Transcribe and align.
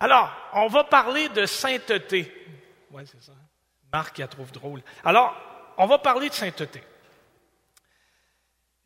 Alors, 0.00 0.32
on 0.54 0.66
va 0.68 0.84
parler 0.84 1.28
de 1.28 1.46
sainteté. 1.46 2.32
Oui, 2.90 3.02
c'est 3.06 3.22
ça. 3.22 3.32
Marc, 3.92 4.18
il 4.18 4.22
la 4.22 4.28
trouve 4.28 4.50
drôle. 4.50 4.82
Alors, 5.04 5.36
on 5.76 5.86
va 5.86 5.98
parler 5.98 6.28
de 6.28 6.34
sainteté. 6.34 6.82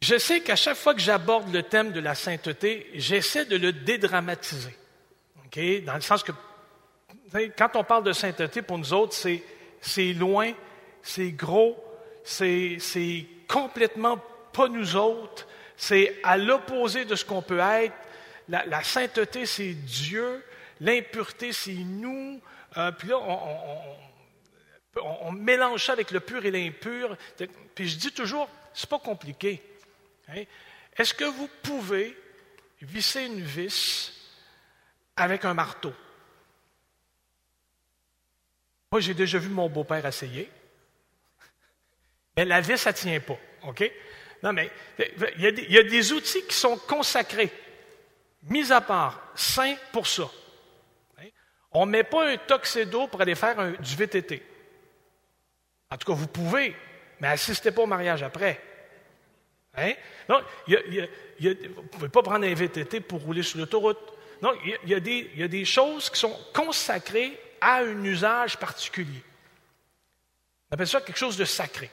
Je 0.01 0.19
sais 0.19 0.41
qu'à 0.41 0.57
chaque 0.57 0.77
fois 0.77 0.95
que 0.95 1.01
j'aborde 1.01 1.53
le 1.53 1.63
thème 1.63 1.93
de 1.93 2.01
la 2.01 2.15
sainteté, 2.15 2.91
j'essaie 2.95 3.47
de 3.47 3.57
le 3.57 3.73
dédramatiser. 3.73 4.77
Dans 5.87 5.95
le 5.95 6.01
sens 6.01 6.25
que, 6.25 6.33
quand 7.57 7.77
on 7.77 7.85
parle 7.85 8.03
de 8.03 8.13
sainteté, 8.13 8.61
pour 8.61 8.77
nous 8.77 8.93
autres, 8.93 9.15
c'est 9.15 10.13
loin, 10.13 10.53
c'est 11.01 11.31
gros, 11.31 11.83
c'est 12.25 13.27
complètement 13.49 14.19
pas 14.53 14.69
nous 14.69 14.97
autres, 14.97 15.47
c'est 15.77 16.17
à 16.23 16.37
l'opposé 16.37 17.05
de 17.05 17.15
ce 17.15 17.25
qu'on 17.25 17.43
peut 17.43 17.61
être. 17.61 17.95
La, 18.49 18.83
sainteté, 18.83 19.47
c'est 19.47 19.73
Dieu, 19.73 20.45
l'impureté, 20.81 21.53
c'est 21.53 21.73
nous. 21.73 22.41
Euh, 22.77 22.93
puis 22.93 23.09
là, 23.09 23.19
on, 25.03 25.33
mélange 25.33 25.85
ça 25.85 25.93
avec 25.93 26.11
le 26.11 26.21
pur 26.21 26.45
et 26.45 26.51
l'impur. 26.51 27.17
Puis 27.75 27.89
je 27.89 27.99
dis 27.99 28.13
toujours, 28.13 28.49
c'est 28.73 28.89
pas 28.89 28.99
compliqué. 28.99 29.63
Hein? 30.29 30.45
Est-ce 30.97 31.15
que 31.15 31.25
vous 31.25 31.49
pouvez 31.63 32.17
visser 32.81 33.23
une 33.25 33.41
vis 33.41 34.13
avec 35.17 35.45
un 35.45 35.55
marteau? 35.55 35.93
Moi, 38.93 39.01
j'ai 39.01 39.15
déjà 39.15 39.39
vu 39.39 39.49
mon 39.49 39.69
beau-père 39.69 40.07
essayer. 40.07 40.49
Mais 42.37 42.45
la 42.45 42.61
vis, 42.61 42.79
ça 42.79 42.91
ne 42.91 42.97
tient 42.97 43.21
pas. 43.21 43.39
Non, 44.43 44.53
mais 44.53 44.71
il 44.99 45.41
y, 45.71 45.79
a 45.79 45.83
des, 45.83 46.13
outils 46.13 46.47
qui 46.47 46.55
sont 46.55 46.77
consacrés, 46.77 47.51
mis 48.43 48.71
à 48.71 48.81
part, 48.81 49.33
saints 49.35 49.77
pour 49.91 50.07
ça. 50.07 50.31
On 51.75 51.87
ne 51.87 51.91
met 51.91 52.05
pas 52.05 52.29
un 52.29 52.37
toxédo 52.37 53.09
pour 53.09 53.21
aller 53.21 53.35
faire 53.35 53.79
du 53.81 53.97
VTT. 53.97 54.43
En 55.91 55.97
tout 55.97 56.07
cas, 56.07 56.17
vous 56.17 56.29
pouvez, 56.29 56.75
mais 57.21 57.29
assistez 57.29 57.73
pas 57.73 57.83
au 57.83 57.87
mariage 57.87 58.23
après. 58.23 58.61
Hein? 59.77 59.93
Non, 60.29 60.41
vous 60.69 60.75
ne 61.49 61.87
pouvez 61.91 62.09
pas 62.09 62.23
prendre 62.23 62.47
un 62.47 62.55
VTT 62.55 63.01
pour 63.01 63.21
rouler 63.23 63.43
sur 63.43 63.59
l'autoroute. 63.59 63.99
Des, 64.41 64.49
il 64.85 64.91
y, 64.91 65.43
a, 65.43 65.49
des, 65.49 65.65
choses 65.65 66.11
qui 66.11 66.21
sont 66.21 66.37
consacrées 66.53 67.39
à 67.61 67.79
un 67.79 68.05
usage 68.05 68.57
particulier. 68.59 69.23
On 70.71 70.75
appelle 70.75 70.87
ça 70.87 71.01
quelque 71.01 71.19
chose 71.19 71.37
de 71.37 71.45
sacré. 71.45 71.91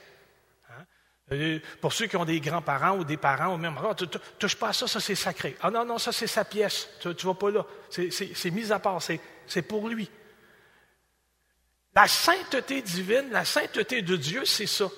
Pour 1.80 1.92
ceux 1.92 2.06
qui 2.06 2.16
ont 2.16 2.24
des 2.24 2.40
grands-parents 2.40 2.98
ou 2.98 3.04
des 3.04 3.16
parents, 3.16 3.54
ou 3.54 3.56
même, 3.56 3.78
oh, 3.82 3.94
touche 4.38 4.56
pas 4.56 4.68
à 4.68 4.72
ça, 4.72 4.86
ça 4.86 5.00
c'est 5.00 5.14
sacré. 5.14 5.56
Ah 5.62 5.70
non, 5.70 5.84
non, 5.84 5.98
ça 5.98 6.12
c'est 6.12 6.26
sa 6.26 6.44
pièce, 6.44 6.88
tu 7.00 7.08
ne 7.08 7.14
vas 7.14 7.34
pas 7.34 7.50
là. 7.50 7.64
C'est 7.88 8.50
mis 8.50 8.70
à 8.70 8.78
part, 8.78 9.00
c'est 9.00 9.62
pour 9.62 9.88
lui. 9.88 10.10
La 11.94 12.08
sainteté 12.08 12.82
divine, 12.82 13.30
la 13.30 13.44
sainteté 13.44 14.02
de 14.02 14.16
Dieu, 14.16 14.44
c'est 14.44 14.66
ça. 14.66 14.88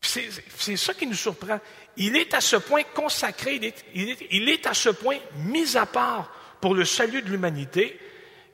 C'est 0.00 0.76
ça 0.76 0.94
qui 0.94 1.06
nous 1.06 1.14
surprend. 1.14 1.60
Il 1.96 2.16
est 2.16 2.32
à 2.32 2.40
ce 2.40 2.56
point 2.56 2.82
consacré, 2.94 3.60
il 3.94 4.48
est, 4.48 4.66
à 4.66 4.74
ce 4.74 4.88
point 4.88 5.18
mis 5.36 5.76
à 5.76 5.86
part 5.86 6.32
pour 6.60 6.74
le 6.74 6.84
salut 6.84 7.22
de 7.22 7.28
l'humanité 7.28 7.98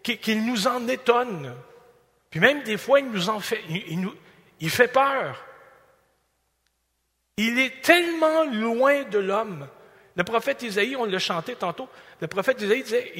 qu'il 0.02 0.44
nous 0.44 0.66
en 0.66 0.86
étonne. 0.88 1.54
Puis 2.30 2.40
même 2.40 2.62
des 2.64 2.76
fois, 2.76 3.00
il 3.00 3.10
nous 3.10 3.28
en 3.28 3.40
fait, 3.40 3.62
il, 3.68 4.00
nous, 4.00 4.14
il 4.60 4.70
fait 4.70 4.88
peur. 4.88 5.45
Il 7.36 7.58
est 7.58 7.82
tellement 7.82 8.44
loin 8.44 9.04
de 9.04 9.18
l'homme. 9.18 9.68
Le 10.14 10.24
prophète 10.24 10.62
Isaïe, 10.62 10.96
on 10.96 11.04
l'a 11.04 11.18
chanté 11.18 11.54
tantôt, 11.54 11.88
le 12.20 12.26
prophète 12.26 12.60
Isaïe 12.62 12.82
disait, 12.82 13.12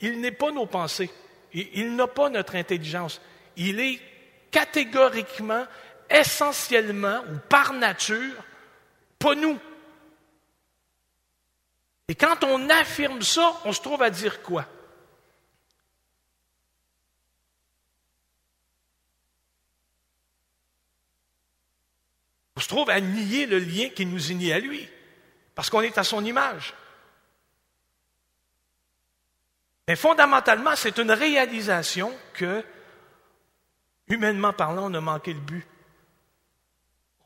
il, 0.00 0.20
n'est 0.20 0.32
pas 0.32 0.50
nos 0.50 0.66
pensées, 0.66 1.10
il 1.52 1.94
n'a 1.94 2.06
pas 2.06 2.30
notre 2.30 2.56
intelligence. 2.56 3.20
Il 3.56 3.80
est 3.80 4.00
catégoriquement 4.50 5.66
essentiellement 6.08 7.20
ou 7.30 7.38
par 7.48 7.74
nature 7.74 8.34
pas 9.18 9.34
nous. 9.34 9.58
Et 12.08 12.14
quand 12.14 12.44
on 12.44 12.70
affirme 12.70 13.20
ça, 13.20 13.52
on 13.64 13.72
se 13.72 13.82
trouve 13.82 14.02
à 14.02 14.08
dire 14.08 14.42
quoi? 14.42 14.64
On 22.58 22.60
se 22.60 22.66
trouve 22.66 22.90
à 22.90 23.00
nier 23.00 23.46
le 23.46 23.60
lien 23.60 23.88
qui 23.90 24.04
nous 24.04 24.32
unit 24.32 24.52
à 24.52 24.58
lui, 24.58 24.88
parce 25.54 25.70
qu'on 25.70 25.80
est 25.82 25.96
à 25.96 26.02
son 26.02 26.24
image. 26.24 26.74
Mais 29.86 29.94
fondamentalement, 29.94 30.74
c'est 30.74 30.98
une 30.98 31.12
réalisation 31.12 32.12
que, 32.34 32.64
humainement 34.08 34.52
parlant, 34.52 34.90
on 34.90 34.94
a 34.94 35.00
manqué 35.00 35.34
le 35.34 35.38
but. 35.38 35.64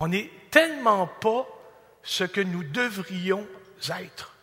On 0.01 0.09
n'est 0.09 0.31
tellement 0.51 1.07
pas 1.07 1.49
ce 2.03 2.25
que 2.25 2.43
nous 2.43 2.65
devrions 2.65 3.49
être. 3.89 4.35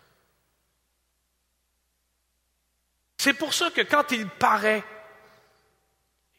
C'est 3.17 3.35
pour 3.35 3.53
ça 3.53 3.69
que 3.69 3.81
quand 3.81 4.11
il 4.11 4.27
paraît, 4.27 4.83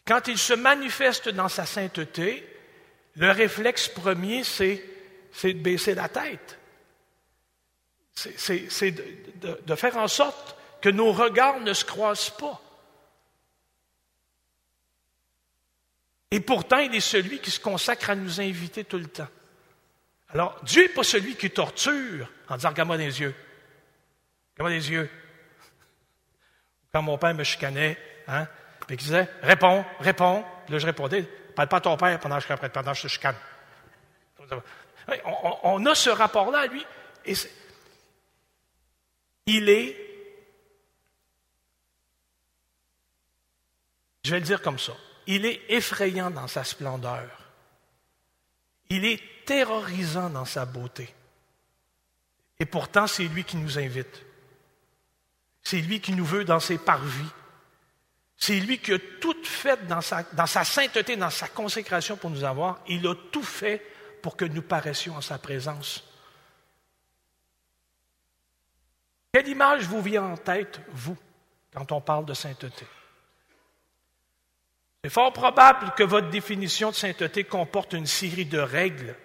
quand 0.05 0.27
il 0.27 0.39
se 0.39 0.55
manifeste 0.55 1.29
dans 1.29 1.49
sa 1.49 1.67
sainteté, 1.67 2.50
le 3.17 3.31
réflexe 3.31 3.89
premier, 3.89 4.45
c'est, 4.45 4.83
de 5.45 5.53
baisser 5.53 5.95
la 5.95 6.09
tête. 6.09 6.59
C'est, 8.15 8.91
de 8.91 9.75
faire 9.75 9.97
en 9.97 10.09
sorte 10.09 10.57
que 10.81 10.89
nos 10.89 11.13
regards 11.13 11.61
ne 11.61 11.73
se 11.73 11.85
croisent 11.85 12.31
pas. 12.31 12.61
Et 16.31 16.41
pourtant, 16.41 16.79
il 16.79 16.95
est 16.95 17.01
celui 17.01 17.41
qui 17.41 17.51
se 17.51 17.59
consacre 17.59 18.11
à 18.11 18.15
nous 18.15 18.41
inviter 18.41 18.85
tout 18.85 18.99
le 18.99 19.09
temps. 19.09 19.29
Alors, 20.29 20.57
Dieu 20.63 20.83
n'est 20.83 20.89
pas 20.89 21.03
celui 21.03 21.35
qui 21.35 21.51
torture 21.51 22.31
en 22.49 22.57
disant 22.57 22.69
Regarde-moi 22.69 22.97
yeux. 22.97 23.35
Regarde-moi 24.55 24.71
les 24.71 24.91
yeux. 24.91 25.11
Quand 26.93 27.03
mon 27.03 27.19
père 27.19 27.35
me 27.35 27.43
chicanait, 27.43 27.99
hein, 28.29 28.47
puis 28.87 28.97
il 28.97 28.99
disait 28.99 29.29
Réponds, 29.43 29.85
réponds. 29.99 30.45
Là, 30.69 30.79
je 30.79 30.87
répondais 30.87 31.29
Pas 31.67 31.81
ton 31.81 31.97
père 31.97 32.19
pendant 32.21 32.39
que 32.39 32.43
je, 32.43 32.49
te. 32.49 33.35
On, 35.25 35.59
on 35.63 35.87
a 35.87 35.95
ce 35.95 36.11
rapport-là 36.11 36.61
à 36.61 36.67
lui. 36.67 36.85
Il 39.47 39.69
est, 39.69 39.97
je 44.25 44.31
vais 44.31 44.41
le 44.41 44.47
dire 44.47 44.63
comme 44.63 44.79
ça, 44.79 44.93
il 45.27 45.45
est 45.45 45.61
effrayant 45.69 46.31
dans 46.31 46.47
sa 46.47 46.65
splendeur. 46.65 47.29
Il 48.89 49.05
est 49.05 49.21
terrorisant 49.45 50.31
dans 50.31 50.45
sa 50.45 50.65
beauté. 50.65 51.15
Et 52.59 52.67
pourtant, 52.67 53.07
c'est 53.07 53.25
lui 53.25 53.45
qui 53.45 53.57
nous 53.57 53.79
invite. 53.79 54.25
C'est 55.63 55.81
lui 55.81 56.01
qui 56.01 56.13
nous 56.13 56.25
veut 56.25 56.45
dans 56.45 56.61
ses 56.61 56.79
parvis. 56.79 57.31
C'est 58.41 58.59
lui 58.59 58.79
qui 58.79 58.95
a 58.95 58.99
tout 59.21 59.37
fait 59.45 59.87
dans 59.87 60.01
sa, 60.01 60.65
sainteté, 60.65 61.15
dans 61.15 61.29
sa 61.29 61.47
consécration 61.47 62.17
pour 62.17 62.31
nous 62.31 62.43
avoir. 62.43 62.81
Il 62.89 63.07
a 63.07 63.15
tout 63.31 63.43
fait 63.43 63.85
pour 64.23 64.35
que 64.35 64.47
nous 64.47 64.63
paraissions 64.63 65.15
en 65.15 65.21
sa 65.21 65.39
présence. 65.39 66.03
Quelle 69.31 69.47
image 69.47 69.85
vous 69.85 70.01
vient 70.01 70.25
en 70.25 70.37
tête, 70.39 70.81
vous, 70.89 71.17
quand 71.73 71.93
on 71.93 72.01
parle 72.01 72.25
de 72.25 72.33
sainteté? 72.33 72.87
C'est 75.05 75.11
fort 75.11 75.33
probable 75.35 75.93
que 75.95 76.03
votre 76.03 76.31
définition 76.31 76.91
de 76.91 76.97
sainteté 76.97 77.45
comporte 77.45 77.93
une 77.93 78.07
série 78.07 78.47
de 78.47 78.59
règles 78.59 79.17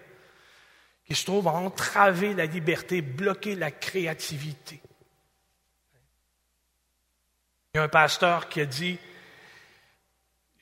qui 1.06 1.14
se 1.14 1.24
trouvent 1.24 1.48
à 1.48 1.52
entraver 1.52 2.34
la 2.34 2.44
liberté, 2.44 3.00
bloquer 3.00 3.54
la 3.54 3.70
créativité. 3.70 4.80
Il 7.76 7.80
y 7.80 7.80
a 7.80 7.82
un 7.82 7.88
pasteur 7.88 8.48
qui 8.48 8.62
a 8.62 8.64
dit 8.64 8.98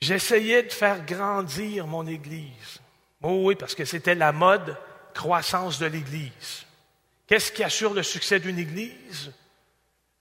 J'essayais 0.01 0.63
de 0.63 0.73
faire 0.73 1.05
grandir 1.05 1.87
mon 1.87 2.05
Église. 2.05 2.81
Oh 3.21 3.43
oui, 3.45 3.55
parce 3.55 3.73
que 3.73 3.85
c'était 3.85 4.15
la 4.15 4.33
mode 4.33 4.77
croissance 5.13 5.79
de 5.79 5.85
l'Église. 5.85 6.65
Qu'est-ce 7.25 7.53
qui 7.53 7.63
assure 7.63 7.93
le 7.93 8.03
succès 8.03 8.41
d'une 8.41 8.59
Église? 8.59 9.31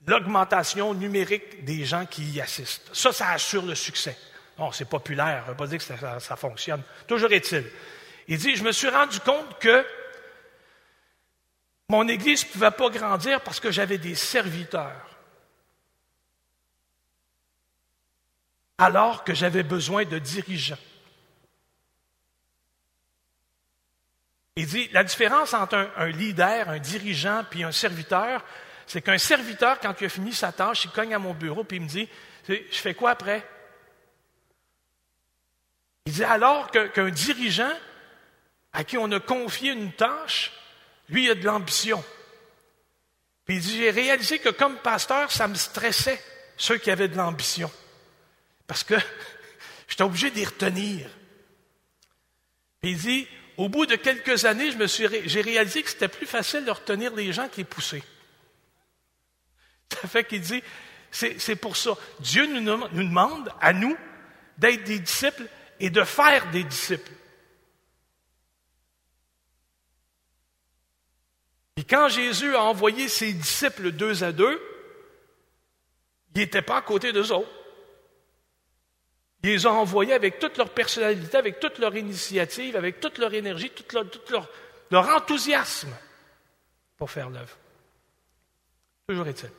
L'augmentation 0.07 0.95
numérique 0.95 1.65
des 1.65 1.85
gens 1.85 2.07
qui 2.07 2.31
y 2.31 2.41
assistent. 2.41 2.95
Ça, 2.95 3.13
ça 3.13 3.31
assure 3.31 3.67
le 3.67 3.75
succès. 3.75 4.17
Non, 4.57 4.71
c'est 4.71 4.89
populaire, 4.89 5.43
ne 5.47 5.51
veut 5.51 5.57
pas 5.57 5.67
dire 5.67 5.79
que 5.79 6.21
ça, 6.21 6.37
fonctionne. 6.37 6.85
Toujours 7.09 7.33
est-il. 7.33 7.65
Il 8.29 8.39
dit, 8.39 8.55
je 8.55 8.63
me 8.63 8.71
suis 8.71 8.89
rendu 8.89 9.19
compte 9.19 9.59
que 9.59 9.85
mon 11.89 12.07
Église 12.07 12.47
ne 12.47 12.53
pouvait 12.53 12.71
pas 12.71 12.89
grandir 12.89 13.41
parce 13.41 13.59
que 13.59 13.73
j'avais 13.73 13.99
des 13.99 14.15
serviteurs. 14.15 15.14
Alors 18.79 19.25
que 19.25 19.35
j'avais 19.35 19.63
besoin 19.63 20.05
de 20.05 20.19
dirigeants. 20.19 20.79
Il 24.57 24.67
dit, 24.67 24.89
la 24.93 25.03
différence 25.03 25.53
entre 25.53 25.91
un, 25.97 26.07
leader, 26.09 26.69
un 26.69 26.79
dirigeant, 26.79 27.45
puis 27.51 27.65
un 27.65 27.73
serviteur, 27.73 28.45
c'est 28.87 29.03
qu'un 29.03 29.19
serviteur, 29.19 29.81
quand 29.81 30.01
il 30.01 30.05
a 30.05 30.09
fini 30.09 30.33
sa 30.33 30.53
tâche, 30.53 30.85
il 30.85 30.91
cogne 30.93 31.15
à 31.15 31.19
mon 31.19 31.35
bureau 31.35 31.63
et 31.63 31.75
il 31.75 31.83
me 31.83 31.89
dit 31.89 32.09
Je 32.49 32.57
fais 32.71 32.95
quoi 32.95 33.11
après? 33.11 33.45
Il 36.07 36.13
dit 36.13 36.25
alors 36.25 36.71
qu'un 36.71 37.09
dirigeant 37.09 37.73
à 38.73 38.85
qui 38.85 38.97
on 38.97 39.11
a 39.11 39.21
confié 39.21 39.73
une 39.73 39.93
tâche, 39.93 40.53
lui, 41.09 41.25
il 41.25 41.31
a 41.31 41.35
de 41.35 41.45
l'ambition. 41.45 42.05
Puis 43.47 43.57
il 43.57 43.61
dit 43.61 43.79
J'ai 43.79 43.91
réalisé 43.91 44.39
que 44.39 44.51
comme 44.51 44.77
pasteur, 44.77 45.33
ça 45.33 45.49
me 45.49 45.57
stressait, 45.57 46.23
ceux 46.57 46.79
qui 46.79 46.93
avaient 46.93 47.09
de 47.09 47.17
l'ambition. 47.17 47.73
Parce 48.67 48.85
que 48.85 48.95
j'étais 49.89 50.03
obligé 50.03 50.31
d'y 50.31 50.45
retenir. 50.45 51.09
Puis 52.81 52.93
il 52.93 52.99
dit 52.99 53.29
Au 53.57 53.69
bout 53.69 53.87
de 53.87 53.97
quelques 53.97 54.45
années, 54.45 54.71
j'ai 55.27 55.41
réalisé 55.41 55.83
que 55.83 55.91
c'était 55.91 56.09
plus 56.09 56.27
facile 56.27 56.65
de 56.65 56.71
retenir 56.71 57.15
les 57.15 57.33
gens 57.33 57.49
que 57.49 57.57
les 57.57 57.65
pousser. 57.65 58.03
Ça 59.93 60.09
fait 60.09 60.25
qu'il 60.25 60.41
dit, 60.41 60.63
c'est 61.11 61.57
pour 61.57 61.77
ça. 61.77 61.93
Dieu 62.19 62.47
nous, 62.47 62.61
nous 62.61 63.09
demande 63.09 63.53
à 63.61 63.73
nous 63.73 63.97
d'être 64.59 64.83
des 64.85 64.99
disciples 64.99 65.47
et 65.79 65.91
de 65.91 66.03
faire 66.03 66.51
des 66.51 66.65
disciples. 66.65 67.13
Et 71.77 71.85
quand 71.85 72.09
Jésus 72.09 72.55
a 72.55 72.63
envoyé 72.63 73.09
ses 73.09 73.33
disciples 73.33 73.93
deux 73.93 74.25
à 74.25 74.33
deux, 74.33 74.61
il 76.35 76.41
n'était 76.41 76.63
pas 76.63 76.79
à 76.79 76.83
côté 76.83 77.13
d'eux 77.13 77.33
autres. 77.33 77.51
Il 79.45 79.51
les 79.51 79.67
a 79.67 79.73
envoyés 79.73 80.15
avec 80.15 80.39
toute 80.39 80.57
leur 80.57 80.71
personnalité, 80.71 81.37
avec 81.37 81.61
toute 81.61 81.79
leur 81.79 81.95
initiative, 81.95 82.77
avec 82.77 82.99
toute 82.99 83.19
leur 83.19 83.35
énergie, 83.35 83.69
tout 83.69 83.85
leur, 84.91 85.09
enthousiasme 85.15 85.95
pour 86.97 87.11
faire 87.11 87.29
l'œuvre. 87.29 87.55
Toujours 89.07 89.27
est-il. 89.27 89.51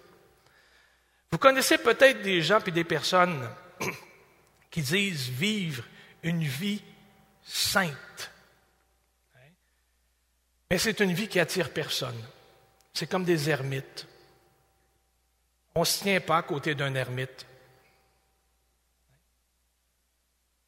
Vous 1.31 1.37
connaissez 1.37 1.77
peut-être 1.77 2.23
des 2.23 2.41
gens 2.41 2.61
et 2.65 2.71
des 2.71 2.83
personnes 2.83 3.47
qui 4.71 4.81
disent 4.81 5.29
vivre 5.29 5.83
une 6.23 6.43
vie 6.43 6.81
sainte. 7.43 8.31
Mais 10.71 10.79
c'est 10.79 10.99
une 10.99 11.13
vie 11.13 11.27
qui 11.27 11.39
attire 11.39 11.69
personne. 11.69 12.19
C'est 12.91 13.05
comme 13.05 13.23
des 13.23 13.51
ermites. 13.51 14.07
On 15.75 15.81
ne 15.81 15.85
se 15.85 16.01
tient 16.01 16.21
pas 16.21 16.37
à 16.37 16.41
côté 16.41 16.73
d'un 16.73 16.95
ermite. 16.95 17.45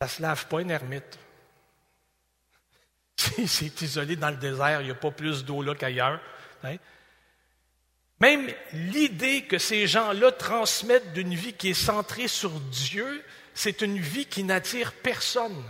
Ça 0.02 0.08
se 0.08 0.22
lave 0.22 0.48
pas 0.48 0.62
une 0.62 0.72
ermite. 0.72 1.18
C'est 3.48 3.82
isolé 3.82 4.16
dans 4.16 4.30
le 4.30 4.38
désert, 4.38 4.82
il 4.82 4.86
n'y 4.86 4.92
a 4.92 4.96
pas 4.96 5.12
plus 5.12 5.44
d'eau 5.44 5.62
là 5.62 5.74
qu'ailleurs. 5.74 6.20
Hein. 6.64 6.76
Même 8.20 8.48
l'idée 8.74 9.44
que 9.44 9.58
ces 9.58 9.88
gens-là 9.88 10.32
transmettent 10.32 11.14
d'une 11.14 11.36
vie 11.36 11.54
qui 11.54 11.70
est 11.70 11.74
centrée 11.74 12.28
sur 12.28 12.52
Dieu, 12.52 13.24
c'est 13.54 13.82
une 13.82 14.00
vie 14.00 14.26
qui 14.26 14.44
n'attire 14.44 14.94
personne. 14.94 15.64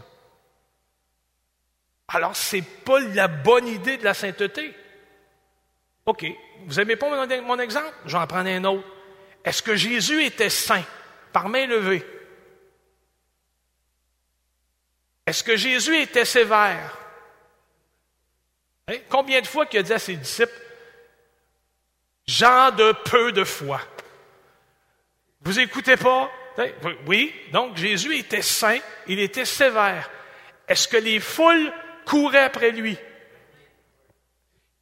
Alors, 2.10 2.36
ce 2.36 2.58
n'est 2.58 2.62
pas 2.62 3.00
la 3.00 3.28
bonne 3.28 3.68
idée 3.68 3.98
de 3.98 4.04
la 4.06 4.14
sainteté. 4.14 4.74
OK, 6.06 6.26
vous 6.66 6.76
n'aimez 6.76 6.96
pas 6.96 7.10
mon, 7.42 7.60
exemple? 7.60 7.94
J'en 8.06 8.26
prends 8.28 8.38
un 8.38 8.64
autre. 8.64 8.88
Est-ce 9.44 9.62
que 9.62 9.76
Jésus 9.76 10.24
était 10.24 10.50
saint 10.50 10.84
par 11.34 11.50
main 11.50 11.68
levée? 11.68 12.06
Est-ce 15.28 15.44
que 15.44 15.58
Jésus 15.58 15.96
était 15.98 16.26
sévère? 16.26 16.98
Hein? 18.88 18.96
Combien 19.10 19.42
de 19.42 19.48
fois 19.48 19.66
qu'il 19.66 19.80
a 19.80 19.84
dit 19.84 19.94
à 19.94 20.00
ses 20.00 20.16
disciples, 20.16 20.62
Gens 22.26 22.72
de 22.72 22.92
peu 23.06 23.32
de 23.32 23.46
foi. 23.46 23.82
Vous 25.42 25.60
écoutez 25.60 25.96
pas? 25.96 26.30
Ben, 26.58 26.74
oui, 27.06 27.34
donc 27.54 27.78
Jésus 27.78 28.18
était 28.18 28.42
saint, 28.42 28.80
il 29.08 29.20
était 29.20 29.46
sévère. 29.46 30.10
Est-ce 30.68 30.88
que 30.88 30.98
les 30.98 31.22
foules 31.22 31.72
couraient 32.06 32.44
après 32.44 32.72
lui? 32.72 32.98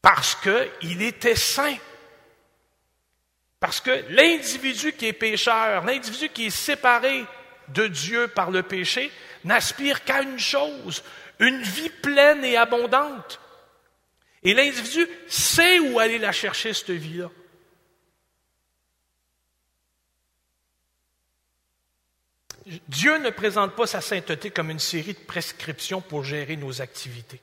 Parce 0.02 0.36
qu'il 0.36 1.02
était 1.04 1.36
saint. 1.36 1.76
Parce 3.60 3.80
que 3.80 4.06
l'individu 4.10 4.94
qui 4.94 5.08
est 5.08 5.14
pécheur, 5.14 5.84
l'individu 5.86 6.30
qui 6.30 6.48
est 6.48 6.50
séparé 6.50 7.26
de 7.68 7.88
Dieu 7.88 8.28
par 8.28 8.50
le 8.50 8.64
péché, 8.64 9.12
n'aspire 9.46 10.04
qu'à 10.04 10.22
une 10.22 10.40
chose, 10.40 11.04
une 11.40 11.62
vie 11.62 11.90
pleine 11.90 12.44
et 12.44 12.58
abondante. 12.58 13.40
Et 14.44 14.54
l'individu 14.54 15.08
sait 15.28 15.80
où 15.80 15.98
aller 16.00 16.20
la 16.20 16.32
chercher, 16.32 16.74
cette 16.74 16.92
vie-là. 16.92 17.32
Dieu 22.88 23.18
ne 23.20 23.30
présente 23.30 23.76
pas 23.76 23.86
sa 23.88 24.02
sainteté 24.02 24.50
comme 24.50 24.72
une 24.72 24.80
série 24.80 25.14
de 25.14 25.20
prescriptions 25.20 26.02
pour 26.02 26.24
gérer 26.24 26.58
nos 26.58 26.82
activités. 26.82 27.40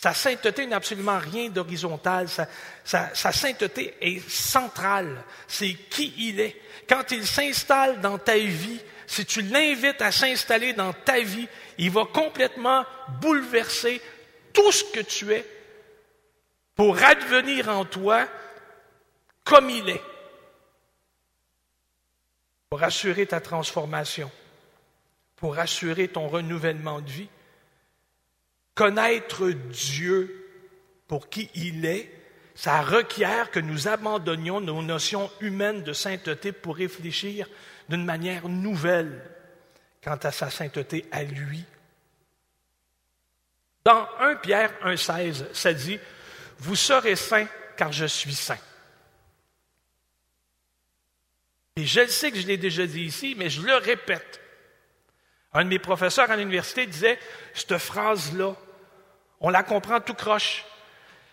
Sa 0.00 0.14
sainteté 0.14 0.64
n'a 0.66 0.76
absolument 0.76 1.18
rien 1.18 1.48
d'horizontal. 1.48 2.28
Sa, 2.28 2.46
sa, 2.84 3.32
sainteté 3.32 3.96
est 4.00 4.28
centrale. 4.30 5.24
C'est 5.48 5.74
qui 5.74 6.14
il 6.18 6.38
est. 6.38 6.56
Quand 6.88 7.10
il 7.10 7.26
s'installe 7.26 8.00
dans 8.00 8.16
ta 8.16 8.38
vie, 8.38 8.80
si 9.08 9.26
tu 9.26 9.42
l'invites 9.42 10.00
à 10.00 10.12
s'installer 10.12 10.72
dans 10.72 10.92
ta 10.92 11.18
vie, 11.18 11.48
il 11.78 11.90
va 11.90 12.04
complètement 12.04 12.84
bouleverser 13.20 14.00
tout 14.52 14.70
ce 14.70 14.84
que 14.84 15.00
tu 15.00 15.32
es 15.32 15.44
pour 16.76 17.02
advenir 17.02 17.68
en 17.68 17.84
toi 17.84 18.28
comme 19.42 19.68
il 19.68 19.88
est, 19.88 20.02
pour 22.70 22.84
assurer 22.84 23.26
ta 23.26 23.40
transformation, 23.40 24.30
pour 25.34 25.58
assurer 25.58 26.06
ton 26.06 26.28
renouvellement 26.28 27.00
de 27.00 27.10
vie. 27.10 27.28
Connaître 28.78 29.48
Dieu 29.48 30.48
pour 31.08 31.28
qui 31.28 31.50
il 31.56 31.84
est, 31.84 32.08
ça 32.54 32.80
requiert 32.80 33.50
que 33.50 33.58
nous 33.58 33.88
abandonnions 33.88 34.60
nos 34.60 34.82
notions 34.82 35.32
humaines 35.40 35.82
de 35.82 35.92
sainteté 35.92 36.52
pour 36.52 36.76
réfléchir 36.76 37.48
d'une 37.88 38.04
manière 38.04 38.48
nouvelle 38.48 39.20
quant 40.00 40.18
à 40.22 40.30
sa 40.30 40.48
sainteté 40.48 41.04
à 41.10 41.24
lui. 41.24 41.64
Dans 43.82 44.08
1 44.20 44.36
Pierre 44.36 44.72
1,16, 44.84 45.52
ça 45.52 45.72
dit 45.72 45.98
vous 46.58 46.76
serez 46.76 47.16
saints 47.16 47.48
car 47.76 47.90
je 47.90 48.06
suis 48.06 48.34
saint. 48.34 48.60
Et 51.74 51.84
je 51.84 52.02
le 52.02 52.06
sais 52.06 52.30
que 52.30 52.38
je 52.38 52.46
l'ai 52.46 52.58
déjà 52.58 52.86
dit 52.86 53.02
ici, 53.02 53.34
mais 53.36 53.50
je 53.50 53.60
le 53.60 53.74
répète. 53.74 54.40
Un 55.52 55.64
de 55.64 55.68
mes 55.68 55.80
professeurs 55.80 56.30
à 56.30 56.36
l'université 56.36 56.86
disait, 56.86 57.18
cette 57.54 57.78
phrase-là, 57.78 58.54
on 59.40 59.50
la 59.50 59.62
comprend 59.62 60.00
tout 60.00 60.14
croche. 60.14 60.64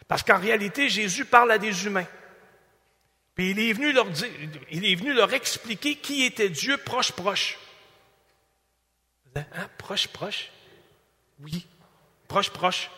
Parce 0.07 0.23
qu'en 0.23 0.39
réalité, 0.39 0.89
Jésus 0.89 1.25
parle 1.25 1.51
à 1.51 1.57
des 1.57 1.85
humains. 1.85 2.07
Puis 3.33 3.51
il 3.51 3.59
est 3.59 3.73
venu 3.73 3.91
leur 3.91 4.05
dire, 4.05 4.29
il 4.71 4.85
est 4.85 4.95
venu 4.95 5.13
leur 5.13 5.33
expliquer 5.33 5.95
qui 5.95 6.23
était 6.23 6.49
Dieu 6.49 6.77
proche 6.77 7.11
proche. 7.11 7.57
Hein, 9.35 9.69
proche 9.77 10.07
proche? 10.07 10.49
Oui, 11.41 11.65
proche 12.27 12.49
proche. 12.49 12.89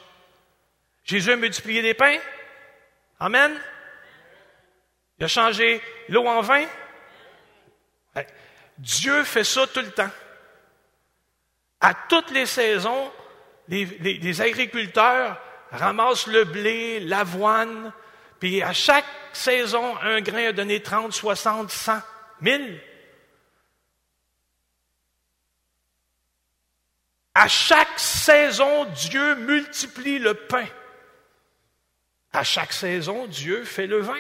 Jésus 1.04 1.32
a 1.32 1.36
multiplié 1.36 1.82
des 1.82 1.94
pains. 1.94 2.20
Amen. 3.20 3.60
Il 5.18 5.26
a 5.26 5.28
changé 5.28 5.82
l'eau 6.10 6.28
en 6.28 6.42
vin. 6.42 6.66
Dieu 8.78 9.24
fait 9.24 9.44
ça 9.44 9.66
tout 9.66 9.80
le 9.80 9.92
temps. 9.92 10.12
À 11.80 11.94
toutes 11.94 12.30
les 12.32 12.46
saisons, 12.46 13.12
les, 13.68 14.42
agriculteurs 14.42 15.40
ramassent 15.72 16.28
le 16.28 16.46
blé, 16.46 17.00
l'avoine, 17.00 17.92
puis 18.40 18.62
à 18.62 18.74
chaque 18.74 19.06
saison, 19.34 19.98
un 20.02 20.22
grain 20.22 20.48
a 20.48 20.52
donné 20.52 20.82
30, 20.82 21.14
60, 21.14 21.70
100, 21.70 21.94
1000. 22.42 22.82
À 27.34 27.48
chaque 27.48 28.00
saison, 28.00 28.86
Dieu 28.86 29.36
multiplie 29.36 30.20
le 30.20 30.34
pain. 30.34 30.66
À 32.34 32.44
chaque 32.44 32.74
saison, 32.74 33.28
Dieu 33.28 33.64
fait 33.64 33.88
le 33.88 34.00
vin. 34.00 34.18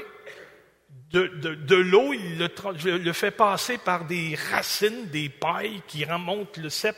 De, 1.11 1.75
l'eau, 1.75 2.13
il 2.13 2.37
le, 2.37 3.13
fait 3.13 3.31
passer 3.31 3.77
par 3.77 4.05
des 4.05 4.37
racines, 4.51 5.07
des 5.09 5.29
pailles 5.29 5.81
qui 5.87 6.03
remontent 6.03 6.61
le 6.61 6.69
cep 6.69 6.95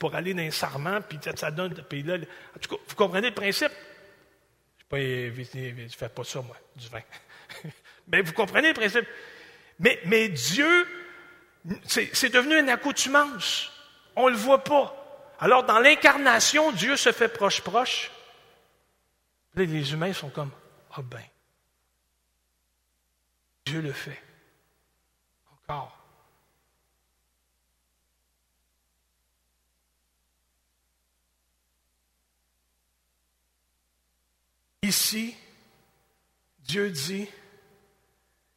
pour 0.00 0.14
aller 0.14 0.32
dans 0.32 0.42
un 0.42 0.50
sarment, 0.50 1.02
puis 1.02 1.18
ça 1.36 1.50
donne. 1.50 1.74
Puis 1.74 2.02
là, 2.02 2.16
en 2.16 2.58
tout 2.58 2.74
cas, 2.74 2.82
vous 2.88 2.96
comprenez 2.96 3.28
le 3.28 3.34
principe? 3.34 3.70
Je 4.90 4.96
ne 4.96 5.88
fais 5.88 6.08
pas 6.08 6.24
ça, 6.24 6.40
moi, 6.40 6.56
du 6.74 6.88
vin. 6.88 7.02
mais 8.08 8.22
vous 8.22 8.32
comprenez 8.32 8.68
le 8.68 8.74
principe? 8.74 9.06
Mais, 9.78 10.00
mais 10.06 10.30
Dieu, 10.30 10.88
c'est 11.84 12.32
devenu 12.32 12.58
une 12.58 12.70
accoutumance. 12.70 13.70
On 14.16 14.26
ne 14.26 14.30
le 14.30 14.36
voit 14.38 14.64
pas. 14.64 14.96
Alors, 15.38 15.64
dans 15.64 15.78
l'incarnation, 15.78 16.72
Dieu 16.72 16.96
se 16.96 17.12
fait 17.12 17.28
proche-proche. 17.28 18.10
les 19.54 19.92
humains 19.92 20.14
sont 20.14 20.30
comme, 20.30 20.50
ah 20.94 21.02
ben. 21.02 21.22
Dieu 23.66 23.82
le 23.82 23.92
fait. 23.92 24.20
Encore. 25.52 25.99
Ici, 34.90 35.36
Dieu 36.64 36.90
dit, 36.90 37.28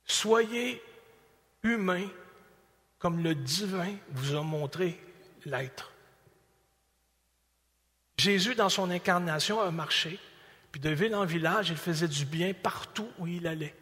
soyez 0.04 0.82
humains 1.62 2.10
comme 2.98 3.22
le 3.22 3.36
divin 3.36 3.94
vous 4.10 4.34
a 4.34 4.42
montré 4.42 5.00
l'être. 5.46 5.94
Jésus, 8.18 8.56
dans 8.56 8.70
son 8.70 8.90
incarnation, 8.90 9.62
a 9.62 9.70
marché, 9.70 10.18
puis 10.72 10.82
de 10.82 10.90
ville 10.90 11.14
en 11.14 11.26
village, 11.26 11.70
il 11.70 11.78
faisait 11.78 12.08
du 12.08 12.26
bien 12.26 12.56
partout 12.56 13.10
où 13.20 13.28
il 13.28 13.46
allait. 13.46 13.76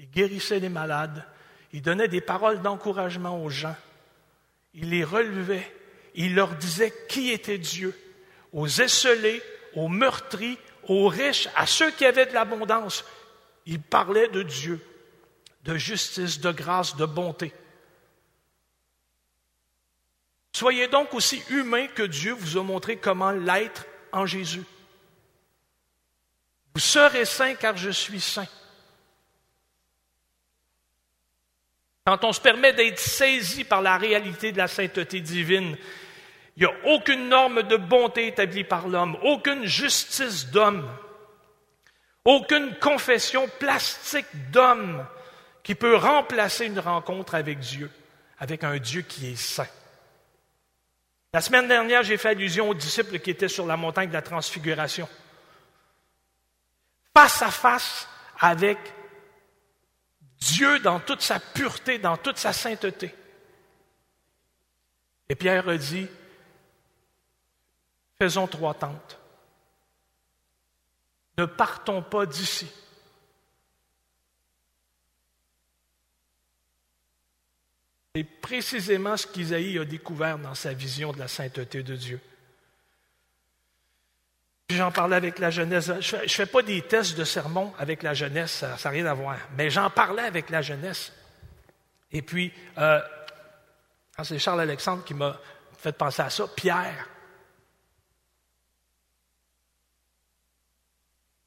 Il 0.00 0.10
guérissait 0.10 0.58
les 0.58 0.68
malades, 0.68 1.24
il 1.72 1.82
donnait 1.82 2.08
des 2.08 2.20
paroles 2.20 2.60
d'encouragement 2.60 3.40
aux 3.40 3.50
gens, 3.50 3.76
il 4.74 4.90
les 4.90 5.04
relevait, 5.04 5.72
il 6.16 6.34
leur 6.34 6.56
disait 6.56 6.92
qui 7.08 7.30
était 7.30 7.56
Dieu, 7.56 7.96
aux 8.52 8.66
esselés, 8.66 9.40
aux 9.74 9.88
meurtris, 9.88 10.58
aux 10.84 11.08
riches, 11.08 11.48
à 11.54 11.66
ceux 11.66 11.90
qui 11.90 12.04
avaient 12.04 12.26
de 12.26 12.34
l'abondance. 12.34 13.04
Il 13.66 13.80
parlait 13.80 14.28
de 14.28 14.42
Dieu, 14.42 14.80
de 15.64 15.76
justice, 15.76 16.40
de 16.40 16.50
grâce, 16.50 16.96
de 16.96 17.06
bonté. 17.06 17.52
Soyez 20.52 20.88
donc 20.88 21.14
aussi 21.14 21.42
humains 21.50 21.86
que 21.86 22.02
Dieu 22.02 22.32
vous 22.32 22.56
a 22.56 22.62
montré 22.62 22.96
comment 22.96 23.30
l'être 23.30 23.86
en 24.12 24.26
Jésus. 24.26 24.64
Vous 26.74 26.80
serez 26.80 27.24
saints 27.24 27.54
car 27.54 27.76
je 27.76 27.90
suis 27.90 28.20
saint. 28.20 28.48
Quand 32.04 32.24
on 32.24 32.32
se 32.32 32.40
permet 32.40 32.72
d'être 32.72 32.98
saisi 32.98 33.64
par 33.64 33.82
la 33.82 33.98
réalité 33.98 34.50
de 34.50 34.56
la 34.56 34.66
sainteté 34.66 35.20
divine, 35.20 35.76
il 36.58 36.66
n'y 36.66 36.72
a 36.72 36.92
aucune 36.92 37.28
norme 37.28 37.62
de 37.62 37.76
bonté 37.76 38.26
établie 38.26 38.64
par 38.64 38.88
l'homme, 38.88 39.16
aucune 39.22 39.64
justice 39.64 40.48
d'homme, 40.48 40.90
aucune 42.24 42.74
confession 42.80 43.46
plastique 43.60 44.26
d'homme 44.50 45.06
qui 45.62 45.76
peut 45.76 45.94
remplacer 45.94 46.66
une 46.66 46.80
rencontre 46.80 47.36
avec 47.36 47.60
Dieu, 47.60 47.88
avec 48.40 48.64
un 48.64 48.76
Dieu 48.78 49.02
qui 49.02 49.30
est 49.30 49.36
saint. 49.36 49.68
La 51.32 51.40
semaine 51.40 51.68
dernière, 51.68 52.02
j'ai 52.02 52.16
fait 52.16 52.30
allusion 52.30 52.68
aux 52.70 52.74
disciples 52.74 53.20
qui 53.20 53.30
étaient 53.30 53.46
sur 53.46 53.64
la 53.64 53.76
montagne 53.76 54.08
de 54.08 54.14
la 54.14 54.22
transfiguration. 54.22 55.08
Face 57.16 57.40
à 57.40 57.52
face 57.52 58.08
avec 58.40 58.78
Dieu 60.40 60.80
dans 60.80 60.98
toute 60.98 61.22
sa 61.22 61.38
pureté, 61.38 61.98
dans 61.98 62.16
toute 62.16 62.38
sa 62.38 62.52
sainteté. 62.52 63.14
Et 65.28 65.36
Pierre 65.36 65.68
a 65.68 65.76
dit, 65.76 66.08
Faisons 68.20 68.46
trois 68.46 68.74
tentes. 68.74 69.18
Ne 71.36 71.44
partons 71.44 72.02
pas 72.02 72.26
d'ici. 72.26 72.68
C'est 78.14 78.24
précisément 78.24 79.16
ce 79.16 79.26
qu'Isaïe 79.28 79.78
a 79.78 79.84
découvert 79.84 80.38
dans 80.38 80.54
sa 80.56 80.72
vision 80.72 81.12
de 81.12 81.18
la 81.20 81.28
sainteté 81.28 81.84
de 81.84 81.94
Dieu. 81.94 82.20
J'en 84.70 84.90
parlais 84.90 85.16
avec 85.16 85.38
la 85.38 85.50
jeunesse. 85.50 85.86
Je 86.00 86.16
ne 86.16 86.26
fais, 86.26 86.46
pas 86.46 86.62
des 86.62 86.82
tests 86.82 87.16
de 87.16 87.24
sermon 87.24 87.72
avec 87.78 88.02
la 88.02 88.14
jeunesse, 88.14 88.52
ça 88.52 88.76
n'a 88.84 88.90
rien 88.90 89.06
à 89.06 89.14
voir. 89.14 89.38
Mais 89.56 89.70
j'en 89.70 89.88
parlais 89.90 90.24
avec 90.24 90.50
la 90.50 90.60
jeunesse. 90.60 91.12
Et 92.10 92.22
puis, 92.22 92.52
euh, 92.78 93.00
c'est 94.24 94.38
Charles 94.38 94.62
Alexandre 94.62 95.04
qui 95.04 95.14
m'a 95.14 95.38
fait 95.78 95.92
penser 95.92 96.22
à 96.22 96.30
ça. 96.30 96.48
Pierre, 96.48 97.08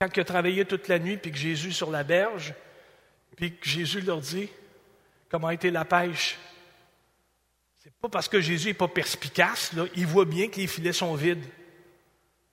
Quand 0.01 0.17
il 0.17 0.19
a 0.19 0.25
travaillé 0.25 0.65
toute 0.65 0.87
la 0.87 0.97
nuit, 0.97 1.15
puis 1.17 1.31
que 1.31 1.37
Jésus 1.37 1.73
sur 1.73 1.91
la 1.91 2.03
berge, 2.03 2.55
puis 3.37 3.55
que 3.55 3.69
Jésus 3.69 4.01
leur 4.01 4.19
dit 4.19 4.49
comment 5.29 5.49
a 5.49 5.53
été 5.53 5.69
la 5.69 5.85
pêche? 5.85 6.39
C'est 7.77 7.93
pas 7.93 8.09
parce 8.09 8.27
que 8.27 8.41
Jésus 8.41 8.69
n'est 8.69 8.73
pas 8.73 8.87
perspicace, 8.87 9.71
il 9.95 10.07
voit 10.07 10.25
bien 10.25 10.47
que 10.47 10.55
les 10.55 10.65
filets 10.65 10.91
sont 10.91 11.13
vides. 11.13 11.45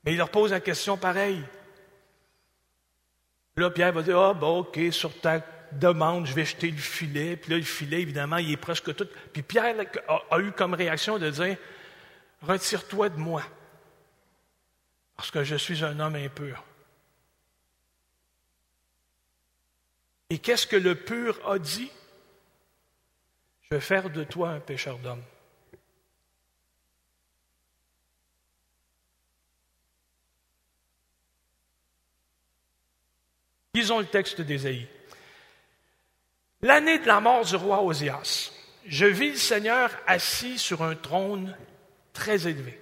Mais 0.04 0.12
il 0.12 0.18
leur 0.18 0.28
pose 0.28 0.50
la 0.50 0.60
question 0.60 0.98
pareille. 0.98 1.42
Là, 3.56 3.70
Pierre 3.70 3.94
va 3.94 4.02
dire 4.02 4.18
Ah, 4.18 4.34
bon, 4.34 4.58
OK, 4.58 4.78
sur 4.90 5.18
ta 5.18 5.42
demande, 5.72 6.26
je 6.26 6.34
vais 6.34 6.44
jeter 6.44 6.70
le 6.70 6.76
filet. 6.76 7.36
Puis 7.36 7.52
là, 7.52 7.56
le 7.56 7.62
filet, 7.62 8.02
évidemment, 8.02 8.36
il 8.36 8.52
est 8.52 8.58
presque 8.58 8.94
tout. 8.94 9.08
Puis 9.32 9.40
Pierre 9.40 9.74
a 10.30 10.38
eu 10.40 10.52
comme 10.52 10.74
réaction 10.74 11.18
de 11.18 11.30
dire 11.30 11.56
Retire-toi 12.42 13.08
de 13.08 13.18
moi, 13.18 13.42
parce 15.16 15.30
que 15.30 15.44
je 15.44 15.56
suis 15.56 15.82
un 15.82 15.98
homme 15.98 16.16
impur. 16.16 16.62
Et 20.30 20.38
qu'est-ce 20.38 20.66
que 20.66 20.76
le 20.76 20.94
pur 20.94 21.40
a 21.48 21.58
dit? 21.58 21.90
Je 23.62 23.76
vais 23.76 23.80
faire 23.80 24.10
de 24.10 24.24
toi 24.24 24.50
un 24.50 24.60
pécheur 24.60 24.98
d'homme. 24.98 25.22
Lisons 33.74 34.00
le 34.00 34.06
texte 34.06 34.40
d'Ésaïe. 34.40 34.88
L'année 36.62 36.98
de 36.98 37.06
la 37.06 37.20
mort 37.20 37.44
du 37.44 37.54
roi 37.54 37.82
Osias, 37.82 38.50
je 38.86 39.06
vis 39.06 39.30
le 39.30 39.36
Seigneur 39.36 39.90
assis 40.06 40.58
sur 40.58 40.82
un 40.82 40.96
trône 40.96 41.56
très 42.12 42.48
élevé. 42.48 42.80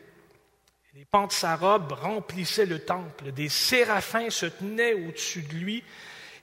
Les 0.95 1.05
pans 1.05 1.27
de 1.27 1.33
sa 1.33 1.57
robe 1.57 1.93
remplissaient 1.93 2.65
le 2.65 2.79
temple. 2.79 3.33
Des 3.33 3.51
séraphins 3.51 4.31
se 4.31 4.47
tenaient 4.47 4.95
au-dessus 4.95 5.43
de 5.43 5.55
lui 5.55 5.85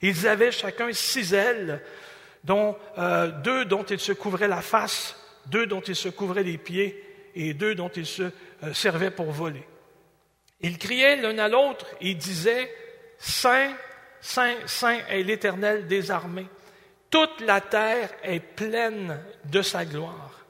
ils 0.08 0.28
avaient 0.28 0.52
chacun 0.52 0.92
six 0.92 1.32
ailes, 1.32 1.82
dont 2.44 2.76
euh, 2.98 3.28
deux 3.28 3.64
dont 3.64 3.84
ils 3.84 3.98
se 3.98 4.12
couvraient 4.12 4.48
la 4.48 4.60
face, 4.60 5.16
deux 5.46 5.66
dont 5.66 5.80
ils 5.80 5.96
se 5.96 6.10
couvraient 6.10 6.42
les 6.42 6.58
pieds 6.58 7.02
et 7.34 7.54
deux 7.54 7.74
dont 7.74 7.88
ils 7.88 8.06
se 8.06 8.24
euh, 8.24 8.74
servaient 8.74 9.10
pour 9.10 9.30
voler. 9.30 9.66
Ils 10.60 10.76
criaient 10.76 11.16
l'un 11.16 11.38
à 11.38 11.48
l'autre 11.48 11.86
et 12.02 12.14
disaient 12.14 12.70
Saint, 13.18 13.74
Saint, 14.20 14.56
Saint 14.66 14.98
est 15.08 15.22
l'Éternel 15.22 15.86
des 15.86 16.10
armées. 16.10 16.48
Toute 17.10 17.40
la 17.40 17.62
terre 17.62 18.10
est 18.22 18.40
pleine 18.40 19.18
de 19.46 19.62
sa 19.62 19.86
gloire. 19.86 20.44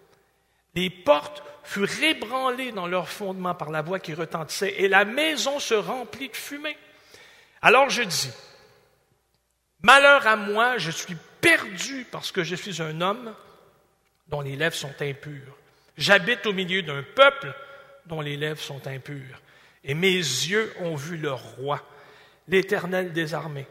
Les 0.75 0.91
portes 0.91 1.45
furent 1.63 2.03
ébranlées 2.03 2.73
dans 2.73 2.89
leur 2.89 3.09
fondement 3.09 3.55
par 3.55 3.71
la 3.71 3.83
voix 3.83 4.01
qui 4.01 4.15
retentissait, 4.15 4.75
et 4.79 4.89
la 4.89 5.05
maison 5.05 5.61
se 5.61 5.75
remplit 5.75 6.29
de 6.29 6.37
fumée. 6.37 6.77
Alors 7.63 7.89
je 7.89 8.03
dis, 8.03 8.31
Malheur 9.85 10.27
à 10.27 10.37
moi, 10.37 10.79
je 10.79 10.91
suis 10.91 11.15
perdu 11.43 12.07
parce 12.11 12.33
que 12.33 12.43
je 12.43 12.55
suis 12.55 12.81
un 12.81 13.03
homme 13.03 13.35
dont 14.29 14.41
les 14.41 14.57
lèvres 14.57 14.75
sont 14.75 14.95
impures. 15.03 15.59
J'habite 15.99 16.47
au 16.47 16.55
milieu 16.55 16.81
d'un 16.81 17.03
peuple 17.03 17.55
dont 18.07 18.23
les 18.23 18.39
lèvres 18.39 18.63
sont 18.63 18.87
impures. 18.87 19.43
Et 19.85 19.93
mes 19.93 20.15
yeux 20.17 20.73
ont 20.81 20.95
vu 20.95 21.19
le 21.19 21.35
roi, 21.35 21.87
l'Éternel 22.49 23.13
des 23.13 23.35
armées. 23.35 23.67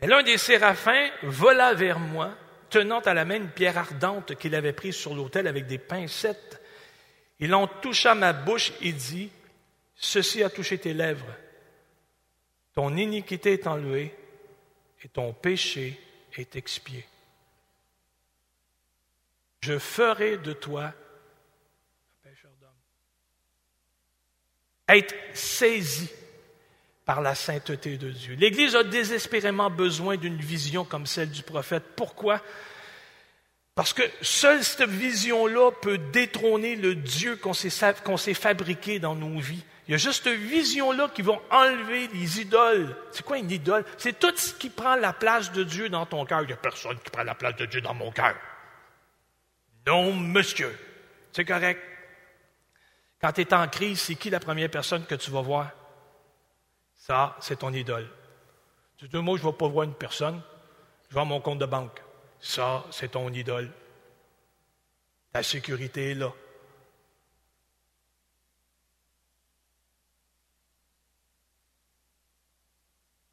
Mais 0.00 0.08
l'un 0.08 0.24
des 0.24 0.38
séraphins 0.38 1.08
vola 1.22 1.72
vers 1.74 2.00
moi, 2.00 2.34
tenant 2.68 2.98
à 2.98 3.14
la 3.14 3.24
main 3.24 3.36
une 3.36 3.50
pierre 3.50 3.78
ardente 3.78 4.34
qu'il 4.34 4.56
avait 4.56 4.72
prise 4.72 4.96
sur 4.96 5.14
l'autel 5.14 5.46
avec 5.46 5.68
des 5.68 5.78
pincettes. 5.78 6.60
Il 7.38 7.54
en 7.54 7.68
toucha 7.68 8.16
ma 8.16 8.32
bouche 8.32 8.72
et 8.82 8.90
dit, 8.90 9.30
Ceci 9.94 10.42
a 10.42 10.50
touché 10.50 10.78
tes 10.78 10.94
lèvres. 10.94 11.32
Ton 12.74 12.96
iniquité 12.96 13.52
est 13.52 13.68
enlevée 13.68 14.12
et 15.04 15.08
ton 15.08 15.32
péché 15.32 16.00
est 16.34 16.56
expié. 16.56 17.06
Je 19.60 19.78
ferai 19.78 20.38
de 20.38 20.52
toi 20.52 20.84
un 20.84 22.28
pécheur. 22.28 22.50
Être 24.88 25.14
saisi 25.34 26.10
par 27.04 27.20
la 27.20 27.34
sainteté 27.34 27.98
de 27.98 28.10
Dieu. 28.10 28.34
L'Église 28.34 28.74
a 28.74 28.82
désespérément 28.82 29.70
besoin 29.70 30.16
d'une 30.16 30.38
vision 30.38 30.84
comme 30.84 31.06
celle 31.06 31.30
du 31.30 31.42
prophète. 31.42 31.84
Pourquoi? 31.96 32.42
Parce 33.74 33.92
que 33.92 34.02
seule 34.20 34.62
cette 34.62 34.88
vision-là 34.88 35.72
peut 35.82 35.98
détrôner 35.98 36.76
le 36.76 36.94
Dieu 36.94 37.36
qu'on 37.36 37.52
s'est 37.52 38.34
fabriqué 38.34 39.00
dans 39.00 39.16
nos 39.16 39.40
vies. 39.40 39.64
Il 39.86 39.90
y 39.90 39.94
a 39.94 39.98
juste 39.98 40.24
cette 40.24 40.38
vision-là 40.38 41.10
qui 41.14 41.22
va 41.22 41.34
enlever 41.50 42.08
les 42.08 42.40
idoles. 42.40 42.96
C'est 43.10 43.24
quoi 43.24 43.36
une 43.36 43.50
idole? 43.50 43.84
C'est 43.98 44.18
tout 44.18 44.34
ce 44.36 44.54
qui 44.54 44.70
prend 44.70 44.94
la 44.94 45.12
place 45.12 45.52
de 45.52 45.64
Dieu 45.64 45.88
dans 45.88 46.06
ton 46.06 46.24
cœur. 46.24 46.42
Il 46.42 46.46
n'y 46.46 46.52
a 46.52 46.56
personne 46.56 46.98
qui 47.00 47.10
prend 47.10 47.24
la 47.24 47.34
place 47.34 47.56
de 47.56 47.66
Dieu 47.66 47.80
dans 47.80 47.94
mon 47.94 48.10
cœur. 48.10 48.34
Non, 49.86 50.12
monsieur. 50.14 50.74
C'est 51.32 51.44
correct. 51.44 51.82
Quand 53.20 53.32
tu 53.32 53.40
es 53.42 53.54
en 53.54 53.66
crise, 53.68 54.00
c'est 54.00 54.14
qui 54.14 54.30
la 54.30 54.40
première 54.40 54.70
personne 54.70 55.04
que 55.04 55.16
tu 55.16 55.30
vas 55.30 55.42
voir? 55.42 55.70
Ça, 56.94 57.36
c'est 57.40 57.58
ton 57.58 57.72
idole. 57.72 58.08
Tu 58.96 59.08
dis, 59.08 59.16
moi, 59.16 59.36
je 59.36 59.44
ne 59.44 59.50
vais 59.50 59.56
pas 59.56 59.68
voir 59.68 59.84
une 59.84 59.94
personne. 59.94 60.40
Je 61.08 61.14
vois 61.14 61.24
mon 61.24 61.40
compte 61.40 61.58
de 61.58 61.66
banque. 61.66 62.03
Ça, 62.44 62.84
c'est 62.90 63.12
ton 63.12 63.32
idole. 63.32 63.72
Ta 65.32 65.42
sécurité 65.42 66.10
est 66.10 66.14
là. 66.14 66.30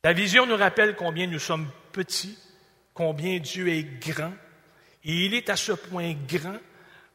La 0.06 0.14
vision 0.14 0.46
nous 0.46 0.56
rappelle 0.56 0.96
combien 0.96 1.28
nous 1.28 1.40
sommes 1.40 1.70
petits, 1.92 2.40
combien 2.94 3.38
Dieu 3.40 3.68
est 3.68 3.84
grand, 3.84 4.34
et 5.04 5.26
il 5.26 5.34
est 5.34 5.50
à 5.50 5.58
ce 5.58 5.74
point 5.74 6.14
grand 6.14 6.58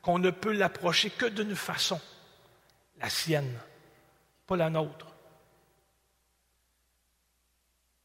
qu'on 0.03 0.19
ne 0.19 0.31
peut 0.31 0.53
l'approcher 0.53 1.09
que 1.09 1.25
d'une 1.25 1.57
façon, 1.57 1.99
la 3.01 3.09
sienne, 3.09 3.59
pas 4.47 4.57
la 4.57 4.69
nôtre. 4.69 5.07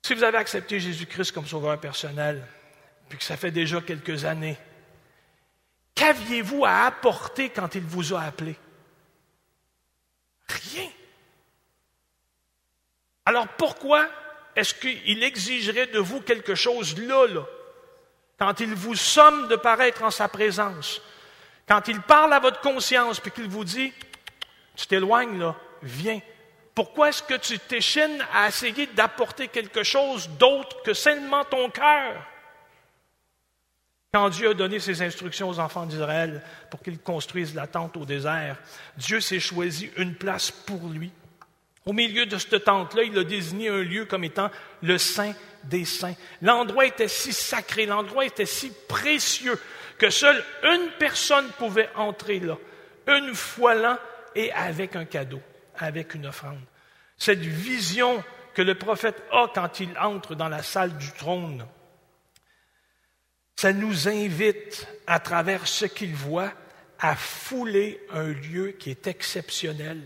Si 0.02 0.14
vous 0.14 0.24
avez 0.24 0.38
accepté 0.38 0.80
Jésus-Christ 0.80 1.34
comme 1.34 1.46
sauveur 1.46 1.78
personnel, 1.80 2.48
puis 3.12 3.18
que 3.18 3.26
ça 3.26 3.36
fait 3.36 3.52
déjà 3.52 3.82
quelques 3.82 4.24
années, 4.24 4.58
qu'aviez-vous 5.96 6.64
à 6.64 6.86
apporter 6.86 7.50
quand 7.50 7.76
il 7.76 7.82
vous 7.82 8.14
a 8.14 8.22
appelé? 8.22 8.56
Rien. 10.48 10.88
Alors 13.26 13.50
pourquoi 13.50 14.08
est-ce 14.56 14.74
qu'il 14.74 15.22
exigerait 15.24 15.88
de 15.88 16.00
vous 16.00 16.22
quelque 16.22 16.56
chose 16.56 16.98
là, 17.00 17.28
là, 17.28 17.46
quand 18.40 18.62
il 18.62 18.74
vous 18.74 18.96
somme 18.96 19.50
de 19.50 19.58
paraître 19.58 20.04
en 20.04 20.10
sa 20.10 20.30
présence, 20.30 21.02
quand 21.68 21.90
il 21.90 22.00
parle 22.00 22.32
à 22.32 22.40
votre 22.40 22.62
conscience, 22.62 23.20
puis 23.20 23.32
qu'il 23.32 23.50
vous 23.50 23.66
dit, 23.66 23.92
tu 24.78 24.88
t'éloignes 24.88 25.38
là, 25.38 25.58
viens. 25.84 26.22
Pourquoi 26.74 27.10
est-ce 27.10 27.24
que 27.24 27.34
tu 27.34 27.60
t'échines 27.60 28.26
à 28.34 28.48
essayer 28.48 28.88
d'apporter 28.88 29.50
quelque 29.50 29.84
chose 29.84 30.30
d'autre 30.30 30.82
que 30.84 30.94
seulement 30.94 31.44
ton 31.44 31.70
cœur? 31.70 32.31
Quand 34.14 34.28
Dieu 34.28 34.50
a 34.50 34.54
donné 34.54 34.80
ses 34.80 35.02
instructions 35.02 35.48
aux 35.48 35.60
enfants 35.60 35.86
d'Israël 35.86 36.42
pour 36.70 36.82
qu'ils 36.82 37.00
construisent 37.00 37.56
la 37.56 37.66
tente 37.66 37.96
au 37.96 38.04
désert, 38.04 38.58
Dieu 38.98 39.22
s'est 39.22 39.40
choisi 39.40 39.90
une 39.96 40.16
place 40.16 40.52
pour 40.52 40.90
lui. 40.90 41.12
Au 41.86 41.94
milieu 41.94 42.26
de 42.26 42.38
cette 42.38 42.66
tente-là, 42.66 43.04
il 43.04 43.18
a 43.18 43.24
désigné 43.24 43.70
un 43.70 43.82
lieu 43.82 44.04
comme 44.04 44.26
étant 44.26 44.52
le 44.82 44.98
Saint 44.98 45.34
des 45.64 45.86
Saints. 45.86 46.16
L'endroit 46.42 46.86
était 46.86 47.08
si 47.08 47.32
sacré, 47.32 47.86
l'endroit 47.86 48.26
était 48.26 48.46
si 48.46 48.74
précieux 48.90 49.58
que 49.98 50.10
seule 50.10 50.44
une 50.64 50.90
personne 51.00 51.48
pouvait 51.58 51.90
entrer 51.96 52.42
là, 52.42 52.58
une 53.08 53.34
fois 53.34 53.76
l'an 53.76 53.98
et 54.36 54.52
avec 54.52 54.98
un 54.98 55.06
cadeau, 55.06 55.42
avec 55.78 56.16
une 56.16 56.26
offrande. 56.26 56.60
Cette 57.18 57.40
vision 57.40 58.22
que 58.54 58.62
le 58.62 58.76
prophète 58.76 59.24
a 59.32 59.48
quand 59.56 59.80
il 59.80 59.98
entre 59.98 60.36
dans 60.36 60.50
la 60.50 60.64
salle 60.64 60.98
du 60.98 61.12
trône, 61.14 61.66
ça 63.62 63.74
nous 63.74 64.08
invite, 64.08 64.88
à 65.06 65.20
travers 65.20 65.68
ce 65.68 65.86
qu'il 65.86 66.16
voit, 66.16 66.52
à 66.98 67.16
fouler 67.16 68.02
un 68.12 68.30
lieu 68.30 68.72
qui 68.72 68.90
est 68.90 69.06
exceptionnel, 69.06 70.02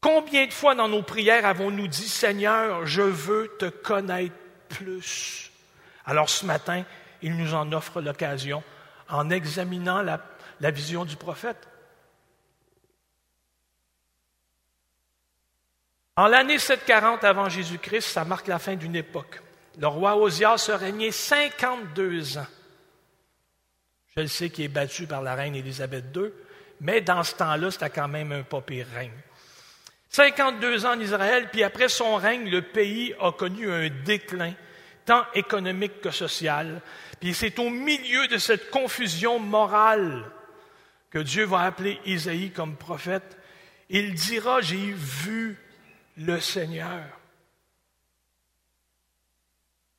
Combien 0.00 0.46
de 0.46 0.52
fois 0.52 0.76
dans 0.76 0.86
nos 0.86 1.02
prières 1.02 1.44
avons-nous 1.44 1.88
dit, 1.88 2.08
Seigneur, 2.08 2.86
je 2.86 3.02
veux 3.02 3.56
te 3.58 3.68
connaître 3.68 4.36
plus? 4.68 5.50
Alors 6.04 6.30
ce 6.30 6.46
matin, 6.46 6.84
il 7.22 7.36
nous 7.36 7.54
en 7.54 7.72
offre 7.72 8.00
l'occasion 8.00 8.62
en 9.08 9.30
examinant 9.30 10.02
la, 10.02 10.70
vision 10.70 11.04
du 11.04 11.16
prophète. 11.16 11.66
En 16.14 16.28
l'année 16.28 16.60
740 16.60 17.24
avant 17.24 17.48
Jésus-Christ, 17.48 18.06
ça 18.06 18.24
marque 18.24 18.46
la 18.46 18.60
fin 18.60 18.76
d'une 18.76 18.94
époque. 18.94 19.40
Le 19.78 19.86
roi 19.86 20.16
Osias 20.16 20.70
a 20.72 20.76
régné 20.76 21.10
52 21.10 22.38
ans. 22.38 22.46
Je 24.16 24.22
le 24.22 24.28
sais 24.28 24.48
qu'il 24.48 24.64
est 24.64 24.68
battu 24.68 25.06
par 25.06 25.22
la 25.22 25.34
reine 25.34 25.54
Élisabeth 25.54 26.04
II, 26.14 26.30
mais 26.80 27.02
dans 27.02 27.22
ce 27.22 27.34
temps-là, 27.34 27.70
c'était 27.70 27.90
quand 27.90 28.08
même 28.08 28.32
un 28.32 28.42
pas 28.42 28.62
règne. 28.94 29.12
52 30.08 30.86
ans 30.86 30.94
en 30.94 31.00
Israël, 31.00 31.48
puis 31.52 31.62
après 31.62 31.88
son 31.88 32.16
règne, 32.16 32.48
le 32.48 32.62
pays 32.62 33.14
a 33.20 33.32
connu 33.32 33.70
un 33.70 33.90
déclin, 34.04 34.54
tant 35.04 35.26
économique 35.34 36.00
que 36.00 36.10
social. 36.10 36.80
Puis 37.20 37.34
c'est 37.34 37.58
au 37.58 37.68
milieu 37.68 38.26
de 38.28 38.38
cette 38.38 38.70
confusion 38.70 39.38
morale 39.38 40.24
que 41.10 41.18
Dieu 41.18 41.44
va 41.44 41.60
appeler 41.60 42.00
Isaïe 42.06 42.50
comme 42.50 42.76
prophète. 42.76 43.36
Il 43.90 44.14
dira, 44.14 44.62
j'ai 44.62 44.76
vu 44.76 45.58
le 46.16 46.40
Seigneur. 46.40 47.15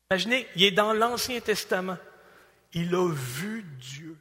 Imaginez, 0.09 0.47
il 0.55 0.63
est 0.63 0.71
dans 0.71 0.93
l'Ancien 0.93 1.39
Testament. 1.41 1.97
Il 2.73 2.95
a 2.95 3.11
vu 3.11 3.63
Dieu. 3.79 4.17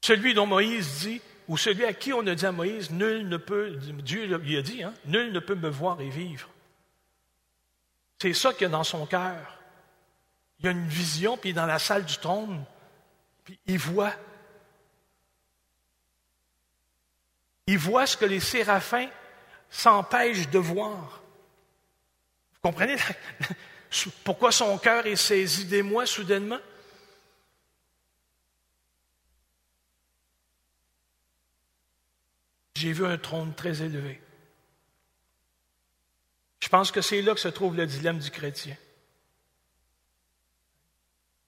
Celui 0.00 0.34
dont 0.34 0.46
Moïse 0.46 1.00
dit, 1.00 1.20
ou 1.48 1.56
celui 1.56 1.84
à 1.84 1.92
qui 1.92 2.12
on 2.12 2.26
a 2.26 2.34
dit 2.34 2.46
à 2.46 2.52
Moïse, 2.52 2.90
nul 2.90 3.28
ne 3.28 3.36
peut, 3.36 3.76
Dieu 3.76 4.24
lui 4.36 4.56
a 4.56 4.62
dit, 4.62 4.82
hein, 4.82 4.94
nul 5.06 5.32
ne 5.32 5.40
peut 5.40 5.54
me 5.54 5.68
voir 5.68 6.00
et 6.00 6.08
vivre. 6.08 6.48
C'est 8.20 8.34
ça 8.34 8.52
qu'il 8.52 8.62
y 8.62 8.66
a 8.66 8.68
dans 8.68 8.84
son 8.84 9.06
cœur. 9.06 9.58
Il 10.58 10.66
y 10.66 10.68
a 10.68 10.72
une 10.72 10.88
vision, 10.88 11.36
puis 11.36 11.50
il 11.50 11.52
est 11.52 11.54
dans 11.54 11.66
la 11.66 11.78
salle 11.78 12.04
du 12.04 12.16
trône, 12.18 12.64
puis 13.44 13.58
il 13.66 13.78
voit. 13.78 14.14
Il 17.66 17.78
voit 17.78 18.06
ce 18.06 18.16
que 18.16 18.24
les 18.24 18.40
séraphins 18.40 19.08
s'empêchent 19.70 20.48
de 20.48 20.58
voir. 20.58 21.22
Vous 22.62 22.70
comprenez? 22.70 22.96
Pourquoi 24.24 24.52
son 24.52 24.76
cœur 24.78 25.06
est 25.06 25.16
saisi 25.16 25.64
d'émoi 25.64 26.06
soudainement? 26.06 26.58
j'ai 32.78 32.92
vu 32.92 33.04
un 33.04 33.18
trône 33.18 33.54
très 33.54 33.82
élevé. 33.82 34.20
Je 36.60 36.68
pense 36.68 36.90
que 36.90 37.00
c'est 37.00 37.22
là 37.22 37.34
que 37.34 37.40
se 37.40 37.48
trouve 37.48 37.76
le 37.76 37.86
dilemme 37.86 38.18
du 38.18 38.30
chrétien. 38.30 38.76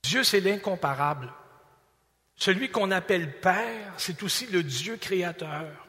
Dieu, 0.03 0.25
c'est 0.25 0.41
l'incomparable. 0.41 1.33
Celui 2.37 2.71
qu'on 2.71 2.91
appelle 2.91 3.39
Père, 3.41 3.95
c'est 3.97 4.23
aussi 4.23 4.47
le 4.47 4.63
Dieu 4.63 4.97
créateur. 4.97 5.87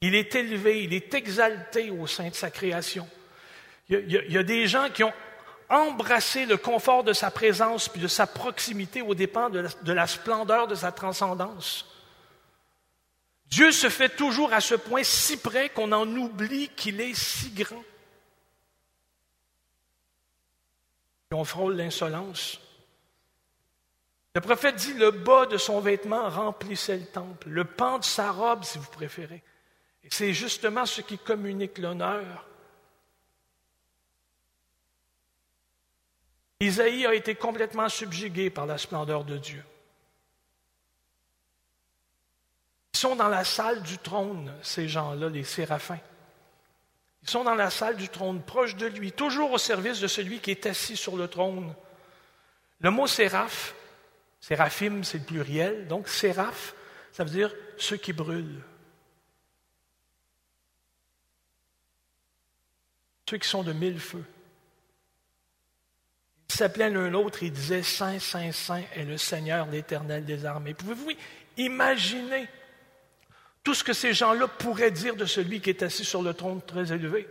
Il 0.00 0.14
est 0.14 0.34
élevé, 0.34 0.84
il 0.84 0.92
est 0.92 1.14
exalté 1.14 1.90
au 1.90 2.06
sein 2.06 2.28
de 2.28 2.34
sa 2.34 2.50
création. 2.50 3.08
Il 3.88 4.10
y, 4.10 4.38
a, 4.38 4.42
des 4.42 4.66
gens 4.66 4.88
qui 4.88 5.04
ont 5.04 5.12
embrassé 5.68 6.46
le 6.46 6.56
confort 6.56 7.04
de 7.04 7.12
sa 7.12 7.30
présence 7.30 7.88
puis 7.88 8.00
de 8.00 8.08
sa 8.08 8.26
proximité 8.26 9.02
au 9.02 9.14
dépens 9.14 9.50
de 9.50 9.92
la 9.92 10.06
splendeur 10.06 10.66
de 10.66 10.74
sa 10.74 10.90
transcendance. 10.90 11.86
Dieu 13.54 13.70
se 13.70 13.88
fait 13.88 14.08
toujours 14.08 14.52
à 14.52 14.60
ce 14.60 14.74
point 14.74 15.04
si 15.04 15.36
près 15.36 15.68
qu'on 15.68 15.92
en 15.92 16.08
oublie 16.16 16.70
qu'il 16.70 17.00
est 17.00 17.14
si 17.14 17.50
grand. 17.50 17.84
Et 21.30 21.34
on 21.34 21.44
frôle 21.44 21.76
l'insolence. 21.76 22.60
Le 24.34 24.40
prophète 24.40 24.74
dit, 24.74 24.94
le 24.94 25.12
bas 25.12 25.46
de 25.46 25.56
son 25.56 25.78
vêtement 25.78 26.28
remplissait 26.28 26.96
le 26.96 27.06
temple, 27.06 27.48
le 27.48 27.64
pan 27.64 28.00
de 28.00 28.04
sa 28.04 28.32
robe, 28.32 28.64
si 28.64 28.78
vous 28.78 28.90
préférez. 28.90 29.44
Et 30.02 30.08
c'est 30.10 30.32
justement 30.32 30.84
ce 30.84 31.00
qui 31.00 31.16
communique 31.16 31.78
l'honneur. 31.78 32.48
Isaïe 36.60 37.06
a 37.06 37.14
été 37.14 37.34
complètement 37.34 37.88
subjugué 37.88 38.50
par 38.50 38.66
la 38.66 38.78
splendeur 38.78 39.24
de 39.24 39.38
Dieu. 39.38 39.64
Ils 42.94 42.98
sont 42.98 43.16
dans 43.16 43.28
la 43.28 43.44
salle 43.44 43.82
du 43.82 43.98
trône, 43.98 44.54
ces 44.62 44.88
gens-là, 44.88 45.28
les 45.28 45.44
séraphins. 45.44 45.98
Ils 47.22 47.30
sont 47.30 47.44
dans 47.44 47.54
la 47.54 47.70
salle 47.70 47.96
du 47.96 48.08
trône, 48.08 48.42
proche 48.42 48.76
de 48.76 48.86
lui, 48.86 49.10
toujours 49.10 49.50
au 49.50 49.58
service 49.58 49.98
de 49.98 50.06
celui 50.06 50.40
qui 50.40 50.50
est 50.50 50.66
assis 50.66 50.96
sur 50.96 51.16
le 51.16 51.26
trône. 51.26 51.74
Le 52.80 52.90
mot 52.90 53.06
séraph, 53.06 53.74
séraphim, 54.40 55.02
c'est 55.02 55.18
le 55.18 55.24
pluriel, 55.24 55.88
donc 55.88 56.08
séraph, 56.08 56.74
ça 57.12 57.24
veut 57.24 57.30
dire 57.30 57.54
ceux 57.78 57.96
qui 57.96 58.12
brûlent. 58.12 58.62
Ceux 63.28 63.38
qui 63.38 63.48
sont 63.48 63.62
de 63.62 63.72
mille 63.72 64.00
feux. 64.00 64.24
S'appelaient 66.48 66.90
l'un 66.90 67.10
l'autre 67.10 67.42
et 67.42 67.50
disaient 67.50 67.82
Saint, 67.82 68.18
Saint, 68.18 68.52
Saint 68.52 68.82
est 68.94 69.04
le 69.04 69.18
Seigneur, 69.18 69.66
l'Éternel 69.66 70.24
des 70.24 70.44
armées. 70.44 70.74
Pouvez-vous 70.74 71.10
imaginer 71.56 72.48
tout 73.62 73.74
ce 73.74 73.82
que 73.82 73.92
ces 73.92 74.12
gens-là 74.12 74.46
pourraient 74.46 74.90
dire 74.90 75.16
de 75.16 75.24
celui 75.24 75.60
qui 75.60 75.70
est 75.70 75.82
assis 75.82 76.04
sur 76.04 76.22
le 76.22 76.34
trône 76.34 76.62
très 76.62 76.92
élevé? 76.92 77.26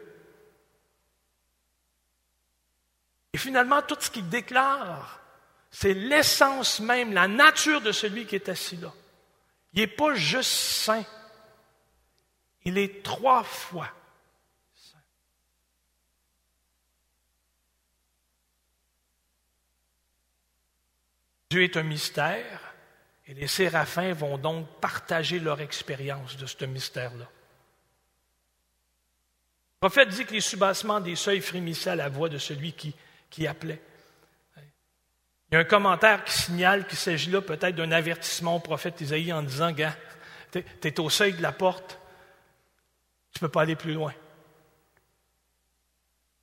Et 3.34 3.38
finalement, 3.38 3.82
tout 3.82 3.97
ce 3.99 4.10
qu'il 4.10 4.28
déclare, 4.30 5.21
c'est 5.71 5.93
l'essence 5.93 6.80
même, 6.80 7.13
la 7.13 7.28
nature 7.28 7.82
de 7.82 7.91
celui 7.91 8.26
qui 8.26 8.36
est 8.36 8.49
assis 8.49 8.78
là. 8.78 8.93
Il 9.73 9.82
n'est 9.82 9.88
pas 9.88 10.13
juste 10.13 10.52
saint, 10.52 11.04
il 12.63 12.78
est 12.78 13.04
trois 13.04 13.43
fois 13.43 13.89
Dieu 21.54 21.62
est 21.62 21.78
un 21.78 21.84
mystère 21.84 22.74
et 23.28 23.36
les 23.36 23.46
séraphins 23.46 24.12
vont 24.13 24.39
donc 24.39 24.68
partager 24.82 25.38
leur 25.38 25.62
expérience 25.62 26.36
de 26.36 26.48
ce 26.48 26.66
mystère-là. 26.66 27.26
Le 29.76 29.80
prophète 29.80 30.10
dit 30.10 30.26
que 30.26 30.34
les 30.34 30.42
subassements 30.42 31.00
des 31.00 31.16
seuils 31.16 31.42
frémissaient 31.42 31.92
à 31.92 31.96
la 31.96 32.10
voix 32.10 32.28
de 32.28 32.39
celui 32.39 32.74
qui, 32.74 33.46
appelait. 33.46 33.80
Il 34.58 35.54
y 35.54 35.56
a 35.56 35.60
un 35.60 35.63
commentaire 35.63 36.24
qui 36.24 36.34
signale 36.34 36.88
qu'il 36.88 36.98
s'agit 36.98 37.30
là 37.30 37.39
peut-être 37.39 37.76
d'un 37.76 37.92
avertissement 37.92 38.56
au 38.56 38.60
prophète 38.60 39.00
Isaïe 39.02 39.32
en 39.32 39.44
disant 39.44 39.72
Gars, 39.72 39.96
tu 40.52 40.63
es 40.82 41.00
au 41.00 41.12
seuil 41.12 41.34
de 41.34 41.42
la 41.44 41.52
porte, 41.52 42.00
tu 43.32 43.38
ne 43.38 43.48
peux 43.48 43.52
pas 43.52 43.62
aller 43.62 43.76
plus 43.76 43.94
loin. 43.94 44.16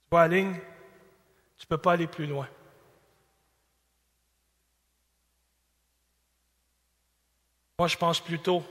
Tu 0.05 0.09
vois 0.13 0.29
la 0.29 0.37
ligne, 0.37 0.55
tu 1.59 1.65
ne 1.65 1.69
peux 1.69 1.79
pas 1.79 1.95
aller 1.95 2.07
plus 2.07 2.27
loin. 2.27 2.49
Moi, 7.81 7.89
je 7.89 7.97
pense 7.97 8.21
plutôt 8.21 8.61
que 8.61 8.67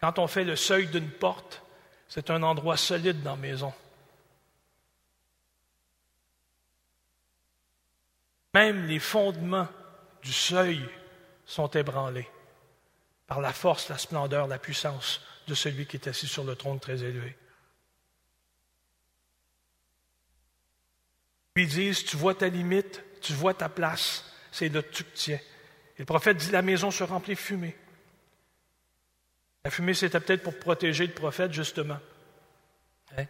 quand 0.00 0.18
on 0.18 0.26
fait 0.26 0.42
le 0.42 0.56
seuil 0.56 0.88
d'une 0.88 1.12
porte, 1.12 1.62
c'est 2.08 2.28
un 2.30 2.42
endroit 2.42 2.76
solide 2.76 3.22
dans 3.22 3.36
la 3.36 3.40
maison. 3.40 3.72
Même 8.52 8.88
les 8.88 8.98
fondements 8.98 9.68
du 10.24 10.32
seuil 10.32 10.84
sont 11.46 11.68
ébranlés 11.68 12.28
par 13.28 13.40
la 13.40 13.52
force, 13.52 13.88
la 13.90 13.98
splendeur, 13.98 14.48
la 14.48 14.58
puissance 14.58 15.20
de 15.46 15.54
celui 15.54 15.86
qui 15.86 15.98
est 15.98 16.08
assis 16.08 16.26
sur 16.26 16.42
le 16.42 16.56
trône 16.56 16.80
très 16.80 17.00
élevé. 17.04 17.38
Ils 21.54 21.68
disent, 21.68 22.04
tu 22.04 22.16
vois 22.16 22.34
ta 22.34 22.48
limite, 22.48 23.04
tu 23.20 23.34
vois 23.34 23.54
ta 23.54 23.68
place, 23.68 24.24
c'est 24.50 24.68
là 24.68 24.82
que 24.82 24.92
tu 24.92 25.04
te 25.04 25.16
tiens. 25.16 25.38
Et 25.96 26.00
le 26.00 26.04
prophète 26.06 26.36
dit, 26.38 26.50
la 26.50 26.62
maison 26.62 26.90
se 26.90 27.04
remplit 27.04 27.34
de 27.34 27.38
fumée. 27.38 27.76
La 29.64 29.70
fumée, 29.70 29.94
c'était 29.94 30.20
peut-être 30.20 30.42
pour 30.42 30.58
protéger 30.58 31.06
le 31.06 31.12
prophète, 31.12 31.52
justement. 31.52 31.98
Hein? 33.16 33.26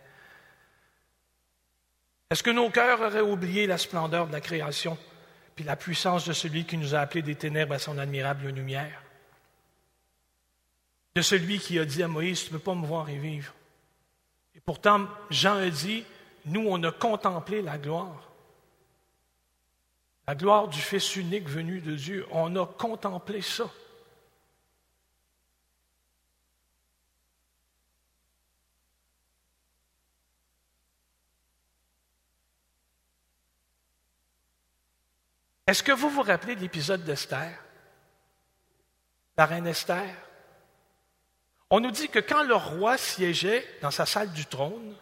Est-ce 2.31 2.43
que 2.43 2.51
nos 2.51 2.71
cœurs 2.71 3.01
auraient 3.01 3.21
oublié 3.21 3.67
la 3.67 3.77
splendeur 3.77 4.27
de 4.27 4.33
la 4.33 4.41
création, 4.41 4.97
puis 5.55 5.65
la 5.65 5.77
puissance 5.77 6.27
de 6.27 6.33
celui 6.33 6.65
qui 6.65 6.79
nous 6.79 6.95
a 6.95 7.01
appelés 7.01 7.23
des 7.23 7.35
ténèbres 7.35 7.75
à 7.75 7.79
son 7.79 7.99
admirable 7.99 8.49
lumière? 8.49 9.03
De 11.15 11.21
celui 11.21 11.59
qui 11.59 11.79
a 11.79 11.85
dit 11.85 12.03
à 12.03 12.09
Moïse, 12.09 12.45
tu 12.45 12.53
ne 12.53 12.59
peux 12.59 12.65
pas 12.65 12.75
me 12.75 12.87
voir 12.87 13.11
et 13.11 13.19
vivre. 13.19 13.53
Et 14.55 14.61
pourtant, 14.61 15.07
Jean 15.29 15.57
a 15.57 15.69
dit, 15.69 16.05
nous, 16.47 16.65
on 16.67 16.83
a 16.85 16.91
contemplé 16.91 17.61
la 17.61 17.77
gloire. 17.77 18.32
La 20.27 20.37
gloire 20.37 20.69
du 20.69 20.81
Fils 20.81 21.17
unique 21.17 21.49
venu 21.49 21.81
de 21.81 21.97
Dieu. 21.97 22.27
On 22.31 22.55
a 22.57 22.67
contemplé 22.67 23.43
ça. 23.43 23.69
Est-ce 35.67 35.83
que 35.83 35.93
vous 35.93 36.11
vous 36.11 36.23
rappelez 36.23 36.55
de 36.55 36.61
l'épisode 36.61 37.03
d'Esther? 37.05 37.59
La 39.37 39.47
reine 39.47 39.67
Esther? 39.67 40.15
On 41.71 41.81
nous 41.81 41.91
dit 41.91 42.09
que 42.09 42.19
quand 42.19 42.43
le 42.43 42.55
roi 42.55 42.99
siégeait 42.99 43.67
dans 43.81 43.91
sa 43.91 44.05
salle 44.05 44.31
du 44.33 44.45
trône, 44.45 44.95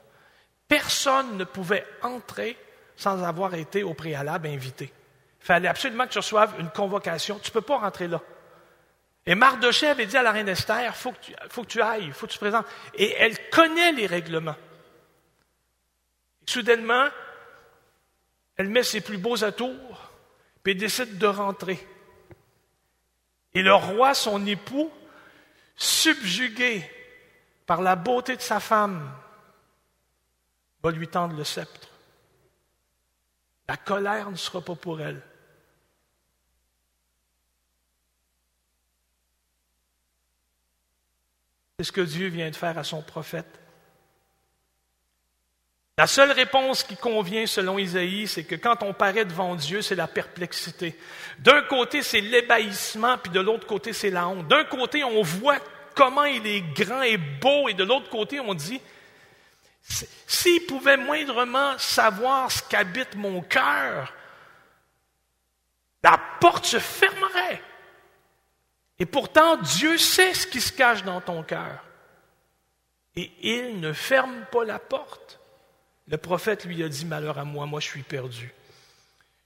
personne 0.68 1.36
ne 1.36 1.44
pouvait 1.44 1.84
entrer 2.02 2.56
sans 2.96 3.22
avoir 3.24 3.54
été 3.54 3.82
au 3.82 3.94
préalable 3.94 4.46
invité. 4.46 4.92
Fallait 5.40 5.68
absolument 5.68 6.06
que 6.06 6.12
tu 6.12 6.18
reçoives 6.18 6.54
une 6.58 6.70
convocation. 6.70 7.38
Tu 7.38 7.50
ne 7.50 7.54
peux 7.54 7.62
pas 7.62 7.78
rentrer 7.78 8.08
là. 8.08 8.20
Et 9.26 9.34
Mardoché 9.34 9.86
avait 9.86 10.06
dit 10.06 10.16
à 10.16 10.22
la 10.22 10.32
reine 10.32 10.48
Esther, 10.48 10.96
faut, 10.96 11.12
faut, 11.48 11.62
que 11.62 11.68
tu 11.68 11.82
ailles, 11.82 12.04
il 12.06 12.12
faut 12.12 12.26
que 12.26 12.32
tu 12.32 12.38
te 12.38 12.44
présentes. 12.44 12.66
Et 12.94 13.14
elle 13.18 13.50
connaît 13.50 13.92
les 13.92 14.06
règlements. 14.06 14.56
soudainement, 16.46 17.06
elle 18.56 18.68
met 18.68 18.82
ses 18.82 19.00
plus 19.00 19.18
beaux 19.18 19.44
atours, 19.44 20.10
puis 20.62 20.74
décide 20.74 21.16
de 21.18 21.26
rentrer. 21.26 21.86
Et 23.54 23.62
le 23.62 23.74
roi, 23.74 24.14
son 24.14 24.44
époux, 24.46 24.90
subjugué 25.76 26.84
par 27.66 27.82
la 27.82 27.96
beauté 27.96 28.36
de 28.36 28.42
sa 28.42 28.60
femme, 28.60 29.14
va 30.82 30.90
lui 30.90 31.08
tendre 31.08 31.36
le 31.36 31.44
sceptre. 31.44 31.88
La 33.68 33.76
colère 33.76 34.30
ne 34.30 34.36
sera 34.36 34.60
pas 34.60 34.74
pour 34.74 35.00
elle. 35.00 35.22
C'est 41.80 41.84
ce 41.84 41.92
que 41.92 42.02
Dieu 42.02 42.28
vient 42.28 42.50
de 42.50 42.56
faire 42.56 42.76
à 42.76 42.84
son 42.84 43.00
prophète. 43.00 43.58
La 45.96 46.06
seule 46.06 46.30
réponse 46.30 46.82
qui 46.82 46.94
convient 46.94 47.46
selon 47.46 47.78
Isaïe, 47.78 48.28
c'est 48.28 48.44
que 48.44 48.54
quand 48.54 48.82
on 48.82 48.92
paraît 48.92 49.24
devant 49.24 49.54
Dieu, 49.54 49.80
c'est 49.80 49.94
la 49.94 50.06
perplexité. 50.06 50.94
D'un 51.38 51.62
côté, 51.62 52.02
c'est 52.02 52.20
l'ébahissement, 52.20 53.16
puis 53.16 53.32
de 53.32 53.40
l'autre 53.40 53.66
côté, 53.66 53.94
c'est 53.94 54.10
la 54.10 54.28
honte. 54.28 54.46
D'un 54.46 54.64
côté, 54.64 55.04
on 55.04 55.22
voit 55.22 55.56
comment 55.94 56.24
il 56.24 56.46
est 56.46 56.60
grand 56.60 57.00
et 57.00 57.16
beau, 57.16 57.70
et 57.70 57.72
de 57.72 57.84
l'autre 57.84 58.10
côté, 58.10 58.40
on 58.40 58.52
dit, 58.52 58.82
s'il 59.80 60.66
pouvait 60.66 60.98
moindrement 60.98 61.78
savoir 61.78 62.52
ce 62.52 62.62
qu'habite 62.62 63.14
mon 63.16 63.40
cœur, 63.40 64.12
la 66.02 66.20
porte 66.40 66.66
se 66.66 66.78
fermerait. 66.78 67.62
Et 69.00 69.06
pourtant, 69.06 69.56
Dieu 69.56 69.96
sait 69.96 70.34
ce 70.34 70.46
qui 70.46 70.60
se 70.60 70.72
cache 70.72 71.02
dans 71.02 71.22
ton 71.22 71.42
cœur. 71.42 71.84
Et 73.16 73.32
il 73.42 73.80
ne 73.80 73.92
ferme 73.92 74.44
pas 74.52 74.64
la 74.64 74.78
porte. 74.78 75.40
Le 76.06 76.18
prophète 76.18 76.66
lui 76.66 76.82
a 76.84 76.88
dit, 76.88 77.06
malheur 77.06 77.38
à 77.38 77.44
moi, 77.44 77.66
moi 77.66 77.80
je 77.80 77.86
suis 77.86 78.02
perdu. 78.02 78.52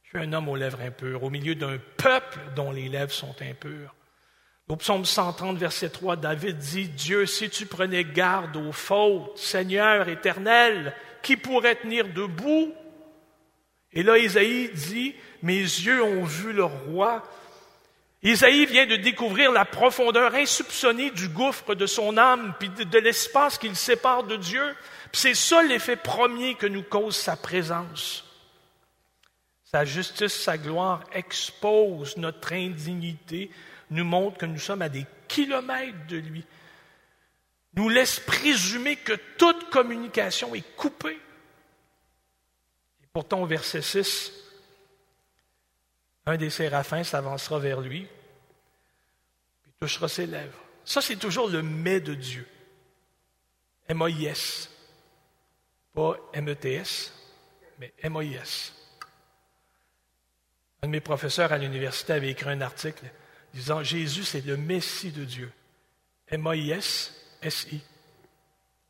Je 0.03 0.09
suis 0.09 0.19
un 0.19 0.33
homme 0.33 0.49
aux 0.49 0.57
lèvres 0.57 0.81
impures, 0.81 1.23
au 1.23 1.31
milieu 1.31 1.55
d'un 1.55 1.79
peuple 1.97 2.41
dont 2.57 2.73
les 2.73 2.89
lèvres 2.89 3.13
sont 3.13 3.35
impures. 3.41 3.95
Au 4.69 4.77
psaume 4.77 5.05
130, 5.05 5.59
verset 5.59 5.91
3, 5.91 6.17
David 6.17 6.57
dit, 6.57 6.89
Dieu, 6.89 7.27
si 7.27 7.51
tu 7.51 7.67
prenais 7.67 8.03
garde 8.05 8.57
aux 8.57 8.73
fautes, 8.73 9.39
Seigneur 9.39 10.09
éternel, 10.09 10.95
qui 11.23 11.37
pourrait 11.37 11.77
tenir 11.77 12.09
debout? 12.09 12.75
Et 13.93 14.03
là, 14.03 14.19
Isaïe 14.19 14.71
dit, 14.73 15.15
mes 15.43 15.59
yeux 15.59 16.03
ont 16.03 16.25
vu 16.25 16.53
le 16.53 16.65
roi, 16.65 17.23
Isaïe 18.25 18.65
vient 18.65 18.87
de 18.87 18.97
découvrir 18.97 19.53
la 19.53 19.67
profondeur 19.67 20.35
insoupçonnée 20.35 21.11
du 21.11 21.29
gouffre 21.29 21.75
de 21.75 21.85
son 21.85 22.17
âme, 22.17 22.55
puis 22.59 22.71
de, 22.71 22.99
l'espace 22.99 23.59
qu'il 23.59 23.77
sépare 23.77 24.25
de 24.25 24.37
Dieu. 24.37 24.75
C'est 25.13 25.35
ça 25.35 25.63
l'effet 25.63 25.97
premier 25.97 26.55
que 26.55 26.67
nous 26.67 26.83
cause 26.83 27.17
sa 27.17 27.37
présence. 27.37 28.25
Sa 29.65 29.85
justice, 29.85 30.33
sa 30.33 30.57
gloire 30.57 31.05
expose 31.13 32.17
notre 32.17 32.55
indignité, 32.55 33.51
nous 33.91 34.05
montre 34.05 34.39
que 34.39 34.47
nous 34.47 34.59
sommes 34.59 34.83
à 34.83 34.89
des 34.89 35.05
kilomètres 35.29 36.07
de 36.09 36.17
lui, 36.17 36.47
nous 37.75 37.91
laisse 37.91 38.21
présumer 38.21 38.97
que 38.97 39.13
toute 39.37 39.69
communication 39.69 40.55
est 40.55 40.77
coupée. 40.77 41.19
Et 43.03 43.07
pourtant, 43.13 43.43
au 43.43 43.47
verset 43.47 43.83
6, 43.83 44.44
un 46.27 46.37
des 46.37 46.51
séraphins 46.51 47.05
s'avancera 47.05 47.59
vers 47.59 47.81
lui, 47.81 48.09
puis 49.63 49.73
touchera 49.81 50.09
ses 50.09 50.27
lèvres. 50.27 50.59
Ça, 50.85 51.01
c'est 51.01 51.17
toujours 51.17 51.49
le 51.49 51.63
mais 51.63 52.01
de 52.01 52.15
Dieu. 52.15 52.47
M-A-I-S. 53.89 54.71
Pas 55.93 56.17
M-E-T-S, 56.33 57.13
mais 57.79 57.93
M-A-I-S. 57.99 58.75
Un 60.83 60.87
de 60.89 60.93
mes 60.93 61.01
professeurs 61.01 61.53
à 61.53 61.59
l'université 61.59 62.15
avait 62.15 62.31
écrit 62.31 62.51
un 62.51 62.61
article 62.61 63.05
disant 63.53 63.83
Jésus, 63.83 64.25
c'est 64.25 64.45
le 64.45 64.57
Messie 64.57 65.13
de 65.13 65.25
Dieu. 65.25 65.53
M-A-I-S-S-I. 66.29 67.81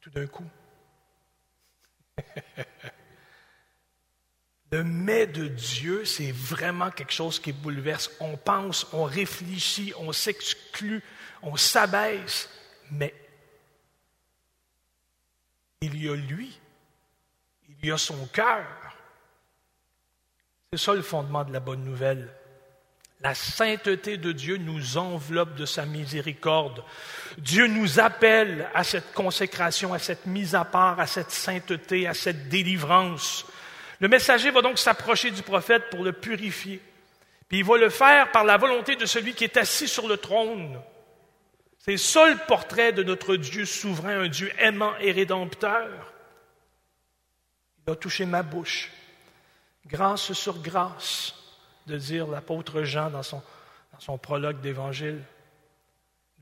Tout 0.00 0.10
d'un 0.10 0.26
coup. 0.26 0.48
Le 4.74 4.82
mais 4.82 5.28
de 5.28 5.46
Dieu, 5.46 6.04
c'est 6.04 6.32
vraiment 6.32 6.90
quelque 6.90 7.12
chose 7.12 7.38
qui 7.38 7.52
bouleverse. 7.52 8.10
On 8.18 8.36
pense, 8.36 8.88
on 8.92 9.04
réfléchit, 9.04 9.92
on 9.98 10.10
s'exclut, 10.10 11.00
on 11.42 11.56
s'abaisse, 11.56 12.50
mais 12.90 13.14
il 15.80 16.02
y 16.02 16.08
a 16.08 16.16
lui, 16.16 16.58
il 17.68 17.86
y 17.88 17.92
a 17.92 17.96
son 17.96 18.26
cœur. 18.26 18.66
C'est 20.72 20.80
ça 20.80 20.92
le 20.92 21.02
fondement 21.02 21.44
de 21.44 21.52
la 21.52 21.60
bonne 21.60 21.84
nouvelle. 21.84 22.34
La 23.20 23.36
sainteté 23.36 24.16
de 24.16 24.32
Dieu 24.32 24.56
nous 24.56 24.96
enveloppe 24.96 25.54
de 25.54 25.66
sa 25.66 25.86
miséricorde. 25.86 26.82
Dieu 27.38 27.68
nous 27.68 28.00
appelle 28.00 28.68
à 28.74 28.82
cette 28.82 29.14
consécration, 29.14 29.94
à 29.94 30.00
cette 30.00 30.26
mise 30.26 30.56
à 30.56 30.64
part, 30.64 30.98
à 30.98 31.06
cette 31.06 31.30
sainteté, 31.30 32.08
à 32.08 32.14
cette 32.14 32.48
délivrance. 32.48 33.46
Le 34.04 34.08
messager 34.08 34.50
va 34.50 34.60
donc 34.60 34.78
s'approcher 34.78 35.30
du 35.30 35.40
prophète 35.40 35.88
pour 35.88 36.04
le 36.04 36.12
purifier. 36.12 36.78
Puis 37.48 37.60
il 37.60 37.64
va 37.64 37.78
le 37.78 37.88
faire 37.88 38.30
par 38.32 38.44
la 38.44 38.58
volonté 38.58 38.96
de 38.96 39.06
celui 39.06 39.32
qui 39.32 39.44
est 39.44 39.56
assis 39.56 39.88
sur 39.88 40.08
le 40.08 40.18
trône. 40.18 40.78
C'est 41.78 41.96
ça 41.96 42.28
le 42.28 42.36
portrait 42.46 42.92
de 42.92 43.02
notre 43.02 43.36
Dieu 43.36 43.64
souverain, 43.64 44.24
un 44.24 44.28
Dieu 44.28 44.52
aimant 44.58 44.92
et 45.00 45.10
rédempteur. 45.10 46.12
Il 47.86 47.92
a 47.94 47.96
touché 47.96 48.26
ma 48.26 48.42
bouche. 48.42 48.92
Grâce 49.86 50.34
sur 50.34 50.60
grâce, 50.60 51.34
de 51.86 51.96
dire 51.96 52.26
l'apôtre 52.26 52.82
Jean 52.82 53.08
dans 53.08 53.22
son, 53.22 53.42
dans 53.94 54.00
son 54.00 54.18
prologue 54.18 54.60
d'évangile. 54.60 55.22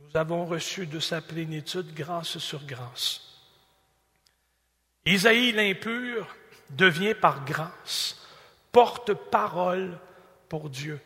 Nous 0.00 0.16
avons 0.16 0.46
reçu 0.46 0.88
de 0.88 0.98
sa 0.98 1.20
plénitude 1.20 1.94
grâce 1.94 2.38
sur 2.38 2.64
grâce. 2.64 3.20
Isaïe 5.06 5.52
l'impur 5.52 6.26
devient 6.70 7.14
par 7.14 7.44
grâce 7.44 8.18
porte-parole 8.72 9.98
pour 10.48 10.70
Dieu. 10.70 11.00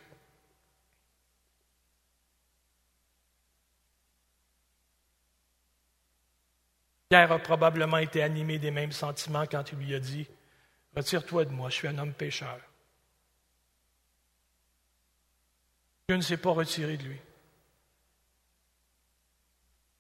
Pierre 7.09 7.31
a 7.33 7.39
probablement 7.39 7.99
été 7.99 8.23
animé 8.23 8.59
des 8.59 8.71
mêmes 8.71 8.93
sentiments 8.93 9.47
quand 9.47 9.71
il 9.73 9.79
lui 9.79 9.95
a 9.95 10.01
dit 10.01 10.27
Retire-toi 10.97 11.45
de 11.45 11.51
moi, 11.51 11.69
je 11.69 11.75
suis 11.75 11.89
un 11.89 11.99
homme 11.99 12.15
pécheur. 12.15 12.59
Dieu 16.09 16.17
ne 16.17 16.23
s'est 16.23 16.37
pas 16.37 16.51
retiré 16.51 16.97
de 16.97 17.03
lui. 17.03 17.21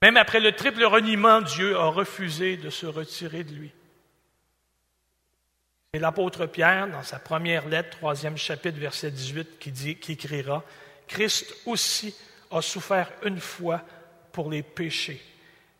Même 0.02 0.16
après 0.16 0.40
le 0.40 0.52
triple 0.52 0.84
reniement, 0.84 1.42
Dieu 1.42 1.76
a 1.76 1.86
refusé 1.86 2.56
de 2.56 2.70
se 2.70 2.86
retirer 2.86 3.44
de 3.44 3.54
lui. 3.54 3.72
C'est 5.96 6.02
l'apôtre 6.02 6.44
Pierre, 6.44 6.88
dans 6.88 7.02
sa 7.02 7.18
première 7.18 7.66
lettre, 7.66 7.96
troisième 7.96 8.36
chapitre, 8.36 8.78
verset 8.78 9.10
18, 9.10 9.58
qui, 9.58 9.72
dit, 9.72 9.96
qui 9.96 10.12
écrira 10.12 10.62
Christ 11.08 11.54
aussi 11.64 12.14
a 12.50 12.60
souffert 12.60 13.10
une 13.24 13.40
fois 13.40 13.80
pour 14.30 14.50
les 14.50 14.62
péchés, 14.62 15.22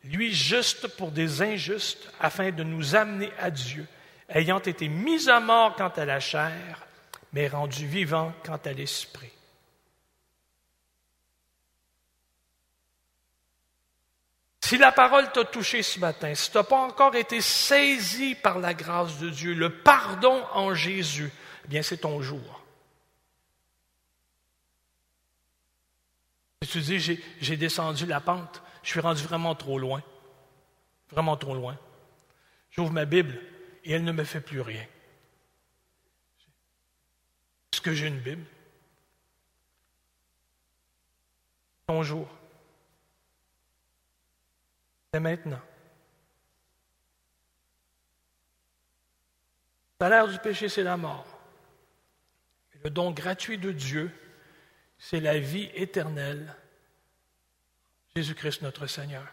lui 0.05 0.33
juste 0.33 0.89
pour 0.97 1.11
des 1.11 1.43
injustes, 1.43 2.11
afin 2.19 2.51
de 2.51 2.63
nous 2.63 2.95
amener 2.95 3.29
à 3.39 3.51
Dieu, 3.51 3.87
ayant 4.31 4.59
été 4.59 4.89
mis 4.89 5.29
à 5.29 5.39
mort 5.39 5.77
quant 5.77 5.93
à 5.95 6.07
la 6.07 6.19
chair, 6.19 6.87
mais 7.35 7.49
rendu 7.49 7.87
vivant 7.87 8.33
quant 8.43 8.61
à 8.65 8.73
l'esprit. 8.73 9.36
Si 14.67 14.79
la 14.79 14.91
parole 14.91 15.31
t'a 15.31 15.45
touché 15.45 15.81
ce 15.85 16.01
matin, 16.01 16.35
si 16.35 16.51
tu 16.51 16.59
pas 16.65 16.79
encore 16.79 17.15
été 17.15 17.41
saisi 17.41 18.35
par 18.35 18.59
la 18.59 18.75
grâce 18.75 19.17
de 19.21 19.31
Dieu, 19.31 19.55
le 19.55 19.71
pardon 19.71 20.45
en 20.55 20.75
Jésus, 20.75 21.31
eh 21.65 21.69
bien 21.69 21.83
c'est 21.83 21.99
ton 21.99 22.21
jour. 22.21 22.65
Si 26.65 26.69
tu 26.69 26.81
dis, 26.81 26.99
j'ai 27.41 27.57
descendu 27.57 28.07
la 28.07 28.21
pente, 28.21 28.61
je 28.83 28.89
suis 28.89 28.99
rendu 28.99 29.23
vraiment 29.23 29.55
trop 29.55 29.79
loin, 29.79 30.03
vraiment 31.11 31.37
trop 31.37 31.55
loin. 31.55 31.79
J'ouvre 32.73 32.91
ma 32.91 33.05
Bible 33.05 33.41
et 33.85 33.93
elle 33.93 34.03
ne 34.03 34.11
me 34.11 34.25
fait 34.25 34.41
plus 34.41 34.63
rien. 34.63 34.85
Est-ce 37.73 37.81
que 37.81 37.95
j'ai 37.95 38.09
une 38.09 38.19
Bible? 38.19 38.45
Ton 41.87 42.03
jour. 42.03 42.29
Maintenant. 45.21 45.61
Le 49.99 50.05
salaire 50.05 50.29
du 50.29 50.39
péché, 50.39 50.69
c'est 50.69 50.83
la 50.83 50.97
mort. 50.97 51.27
Le 52.85 52.91
don 52.91 53.11
gratuit 53.11 53.59
de 53.59 53.73
Dieu, 53.73 54.11
c'est 54.99 55.21
la 55.21 55.39
vie 55.39 55.71
éternelle. 55.75 56.55
Jésus-Christ 58.15 58.63
notre 58.63 58.87
Seigneur. 58.87 59.27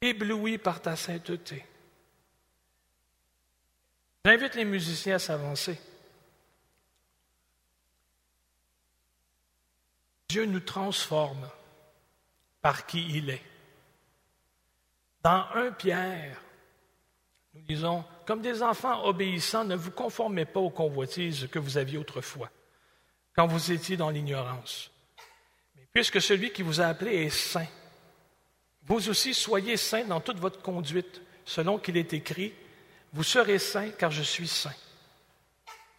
Ébloui 0.00 0.58
par 0.58 0.82
ta 0.82 0.96
sainteté. 0.96 1.64
J'invite 4.24 4.54
les 4.54 4.64
musiciens 4.64 5.16
à 5.16 5.18
s'avancer. 5.18 5.78
Dieu 10.34 10.46
nous 10.46 10.58
transforme 10.58 11.48
par 12.60 12.86
qui 12.86 13.06
il 13.18 13.30
est. 13.30 13.44
Dans 15.22 15.46
un 15.54 15.70
Pierre, 15.70 16.42
nous 17.54 17.60
disons, 17.60 18.04
comme 18.26 18.42
des 18.42 18.60
enfants 18.60 19.04
obéissants, 19.04 19.62
ne 19.62 19.76
vous 19.76 19.92
conformez 19.92 20.44
pas 20.44 20.58
aux 20.58 20.70
convoitises 20.70 21.46
que 21.52 21.60
vous 21.60 21.78
aviez 21.78 21.98
autrefois, 21.98 22.50
quand 23.36 23.46
vous 23.46 23.70
étiez 23.70 23.96
dans 23.96 24.10
l'ignorance. 24.10 24.90
Mais 25.76 25.86
puisque 25.92 26.20
celui 26.20 26.50
qui 26.50 26.62
vous 26.62 26.80
a 26.80 26.86
appelé 26.86 27.26
est 27.26 27.30
saint, 27.30 27.68
vous 28.86 29.08
aussi 29.08 29.34
soyez 29.34 29.76
saints 29.76 30.06
dans 30.06 30.20
toute 30.20 30.40
votre 30.40 30.60
conduite, 30.60 31.22
selon 31.44 31.78
qu'il 31.78 31.96
est 31.96 32.12
écrit, 32.12 32.52
vous 33.12 33.22
serez 33.22 33.60
saints 33.60 33.90
car 33.90 34.10
je 34.10 34.24
suis 34.24 34.48
saint. 34.48 34.74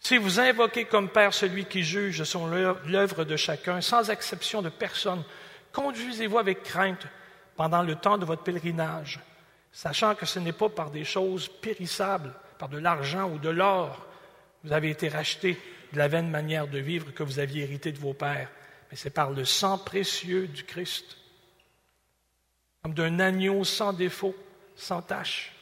Si 0.06 0.18
vous 0.18 0.38
invoquez 0.38 0.84
comme 0.84 1.08
Père 1.08 1.34
celui 1.34 1.64
qui 1.64 1.82
juge 1.82 2.22
son 2.22 2.46
l'œuvre 2.46 3.24
de 3.24 3.34
chacun, 3.34 3.80
sans 3.80 4.08
exception 4.08 4.62
de 4.62 4.68
personne, 4.68 5.24
conduisez-vous 5.72 6.38
avec 6.38 6.62
crainte 6.62 7.08
pendant 7.56 7.82
le 7.82 7.96
temps 7.96 8.16
de 8.16 8.24
votre 8.24 8.44
pèlerinage, 8.44 9.18
sachant 9.72 10.14
que 10.14 10.24
ce 10.24 10.38
n'est 10.38 10.52
pas 10.52 10.68
par 10.68 10.92
des 10.92 11.02
choses 11.02 11.48
périssables, 11.48 12.32
par 12.56 12.68
de 12.68 12.78
l'argent 12.78 13.28
ou 13.32 13.40
de 13.40 13.48
l'or, 13.48 14.06
vous 14.62 14.72
avez 14.72 14.90
été 14.90 15.08
rachetés 15.08 15.60
de 15.92 15.98
la 15.98 16.06
vaine 16.06 16.30
manière 16.30 16.68
de 16.68 16.78
vivre 16.78 17.12
que 17.12 17.24
vous 17.24 17.40
aviez 17.40 17.64
hérité 17.64 17.90
de 17.90 17.98
vos 17.98 18.14
pères, 18.14 18.52
mais 18.88 18.96
c'est 18.96 19.10
par 19.10 19.32
le 19.32 19.44
sang 19.44 19.76
précieux 19.76 20.46
du 20.46 20.62
Christ, 20.62 21.16
comme 22.84 22.94
d'un 22.94 23.18
agneau 23.18 23.64
sans 23.64 23.92
défaut, 23.92 24.36
sans 24.76 25.02
tache. 25.02 25.55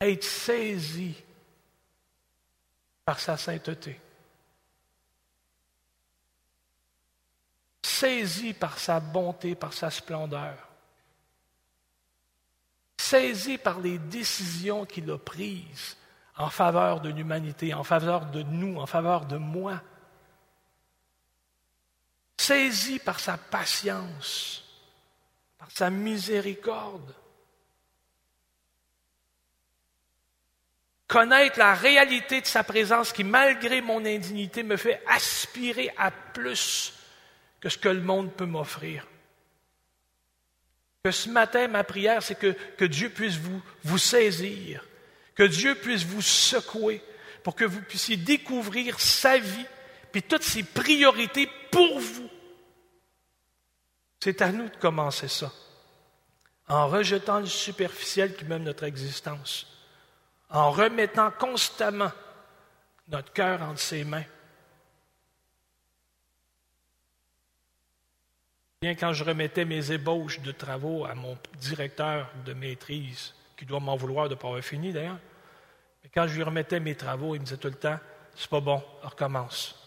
Être 0.00 0.24
saisi 0.24 1.14
par 3.04 3.20
sa 3.20 3.36
sainteté, 3.36 4.00
saisi 7.82 8.52
par 8.52 8.78
sa 8.78 9.00
bonté, 9.00 9.54
par 9.54 9.72
sa 9.72 9.90
splendeur, 9.90 10.68
saisi 12.96 13.58
par 13.58 13.80
les 13.80 13.98
décisions 13.98 14.84
qu'il 14.84 15.10
a 15.10 15.18
prises 15.18 15.96
en 16.36 16.50
faveur 16.50 17.00
de 17.00 17.08
l'humanité, 17.08 17.72
en 17.72 17.84
faveur 17.84 18.26
de 18.26 18.42
nous, 18.42 18.78
en 18.78 18.86
faveur 18.86 19.24
de 19.24 19.38
moi, 19.38 19.80
saisi 22.36 22.98
par 22.98 23.18
sa 23.18 23.38
patience, 23.38 24.64
par 25.58 25.70
sa 25.70 25.88
miséricorde, 25.88 27.14
connaître 31.06 31.58
la 31.58 31.74
réalité 31.74 32.40
de 32.40 32.46
sa 32.46 32.64
présence 32.64 33.12
qui, 33.12 33.24
malgré 33.24 33.80
mon 33.80 34.04
indignité, 34.04 34.62
me 34.62 34.76
fait 34.76 35.02
aspirer 35.06 35.92
à 35.96 36.10
plus 36.10 36.92
que 37.60 37.68
ce 37.68 37.78
que 37.78 37.88
le 37.88 38.02
monde 38.02 38.32
peut 38.32 38.46
m'offrir. 38.46 39.06
Que 41.04 41.10
ce 41.12 41.28
matin, 41.28 41.68
ma 41.68 41.84
prière, 41.84 42.22
c'est 42.22 42.34
que, 42.34 42.84
Dieu 42.84 43.10
puisse 43.10 43.36
vous, 43.36 43.62
vous 43.84 43.98
saisir, 43.98 44.84
que 45.36 45.44
Dieu 45.44 45.76
puisse 45.76 46.04
vous 46.04 46.22
secouer 46.22 47.02
pour 47.44 47.54
que 47.54 47.64
vous 47.64 47.82
puissiez 47.82 48.16
découvrir 48.16 48.98
sa 48.98 49.38
vie, 49.38 49.66
puis 50.10 50.22
toutes 50.22 50.42
ses 50.42 50.64
priorités 50.64 51.48
pour 51.70 52.00
vous. 52.00 52.28
C'est 54.18 54.42
à 54.42 54.50
nous 54.50 54.68
de 54.68 54.76
commencer 54.76 55.28
ça, 55.28 55.52
en 56.66 56.88
rejetant 56.88 57.38
le 57.38 57.46
superficiel 57.46 58.34
qui 58.34 58.44
mène 58.44 58.64
notre 58.64 58.82
existence 58.82 59.75
en 60.50 60.70
remettant 60.70 61.30
constamment 61.30 62.12
notre 63.08 63.32
cœur 63.32 63.62
entre 63.62 63.80
ses 63.80 64.04
mains. 64.04 64.24
Bien 68.80 68.94
quand 68.94 69.12
je 69.12 69.24
remettais 69.24 69.64
mes 69.64 69.90
ébauches 69.90 70.40
de 70.40 70.52
travaux 70.52 71.04
à 71.04 71.14
mon 71.14 71.38
directeur 71.58 72.30
de 72.44 72.52
maîtrise, 72.52 73.34
qui 73.56 73.64
doit 73.64 73.80
m'en 73.80 73.96
vouloir 73.96 74.28
de 74.28 74.34
ne 74.34 74.38
pas 74.38 74.48
avoir 74.48 74.62
fini 74.62 74.92
d'ailleurs, 74.92 75.18
mais 76.02 76.10
quand 76.12 76.26
je 76.26 76.36
lui 76.36 76.42
remettais 76.42 76.78
mes 76.78 76.94
travaux, 76.94 77.34
il 77.34 77.40
me 77.40 77.44
disait 77.44 77.56
tout 77.56 77.68
le 77.68 77.74
temps, 77.74 77.98
c'est 78.34 78.50
pas 78.50 78.60
bon, 78.60 78.82
on 79.02 79.08
recommence. 79.08 79.82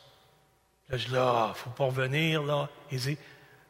Là, 0.90 0.98
je 0.98 1.06
dis, 1.06 1.14
là, 1.14 1.50
ne 1.50 1.54
faut 1.54 1.70
pas 1.70 1.86
revenir, 1.86 2.42
là. 2.42 2.68
Il 2.92 3.00
dit, 3.00 3.18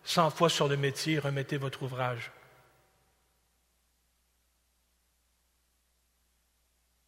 cent 0.04 0.30
fois 0.30 0.50
sur 0.50 0.70
le 0.70 0.78
métier, 0.78 1.20
remettez 1.20 1.58
votre 1.58 1.84
ouvrage. 1.84 2.32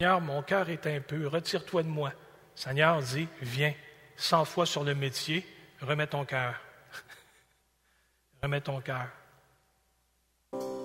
Seigneur, 0.01 0.19
mon 0.19 0.41
cœur 0.41 0.67
est 0.71 0.87
impur, 0.87 1.31
retire-toi 1.31 1.83
de 1.83 1.87
moi. 1.87 2.11
Seigneur 2.55 3.03
dit, 3.03 3.27
viens, 3.39 3.71
cent 4.15 4.45
fois 4.45 4.65
sur 4.65 4.83
le 4.83 4.95
métier, 4.95 5.45
remets 5.79 6.07
ton 6.07 6.25
cœur. 6.25 6.55
Remets 8.41 8.61
ton 8.61 8.81
cœur. 8.81 9.09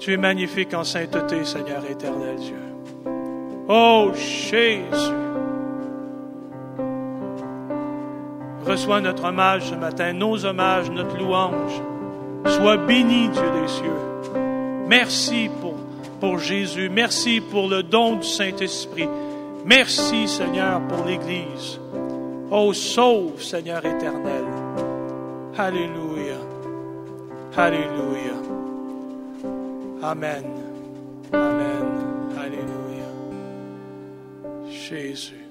Tu 0.01 0.13
es 0.13 0.19
magnifique 0.19 0.75
en 0.75 0.85
sainteté, 0.85 1.47
Seigneur 1.47 1.83
éternel 1.87 2.37
Dieu. 2.37 2.61
Oh 3.69 4.13
Jésus. 4.15 5.15
Reçois 8.67 9.01
notre 9.01 9.25
hommage 9.25 9.71
ce 9.71 9.77
matin, 9.77 10.13
nos 10.13 10.45
hommages, 10.45 10.91
notre 10.91 11.17
louange. 11.17 11.81
Sois 12.45 12.77
béni, 12.77 13.31
Dieu 13.31 13.51
des 13.63 13.69
cieux. 13.69 14.37
Merci 14.87 15.49
pour, 15.63 15.66
pour 16.21 16.39
Jésus. 16.39 16.89
Merci 16.89 17.41
pour 17.41 17.69
le 17.69 17.83
don 17.83 18.17
du 18.17 18.27
Saint-Esprit. 18.27 19.09
Merci, 19.65 20.29
Seigneur, 20.29 20.81
pour 20.89 21.05
l'Église. 21.05 21.81
Oh, 22.51 22.73
sauve, 22.73 23.43
Seigneur 23.43 23.85
éternel. 23.85 24.45
Alléluia. 25.59 26.37
Alléluia. 27.57 28.37
Amen. 30.03 30.45
Amen. 31.33 31.85
Alléluia. 32.39 33.11
Jésus. 34.71 35.46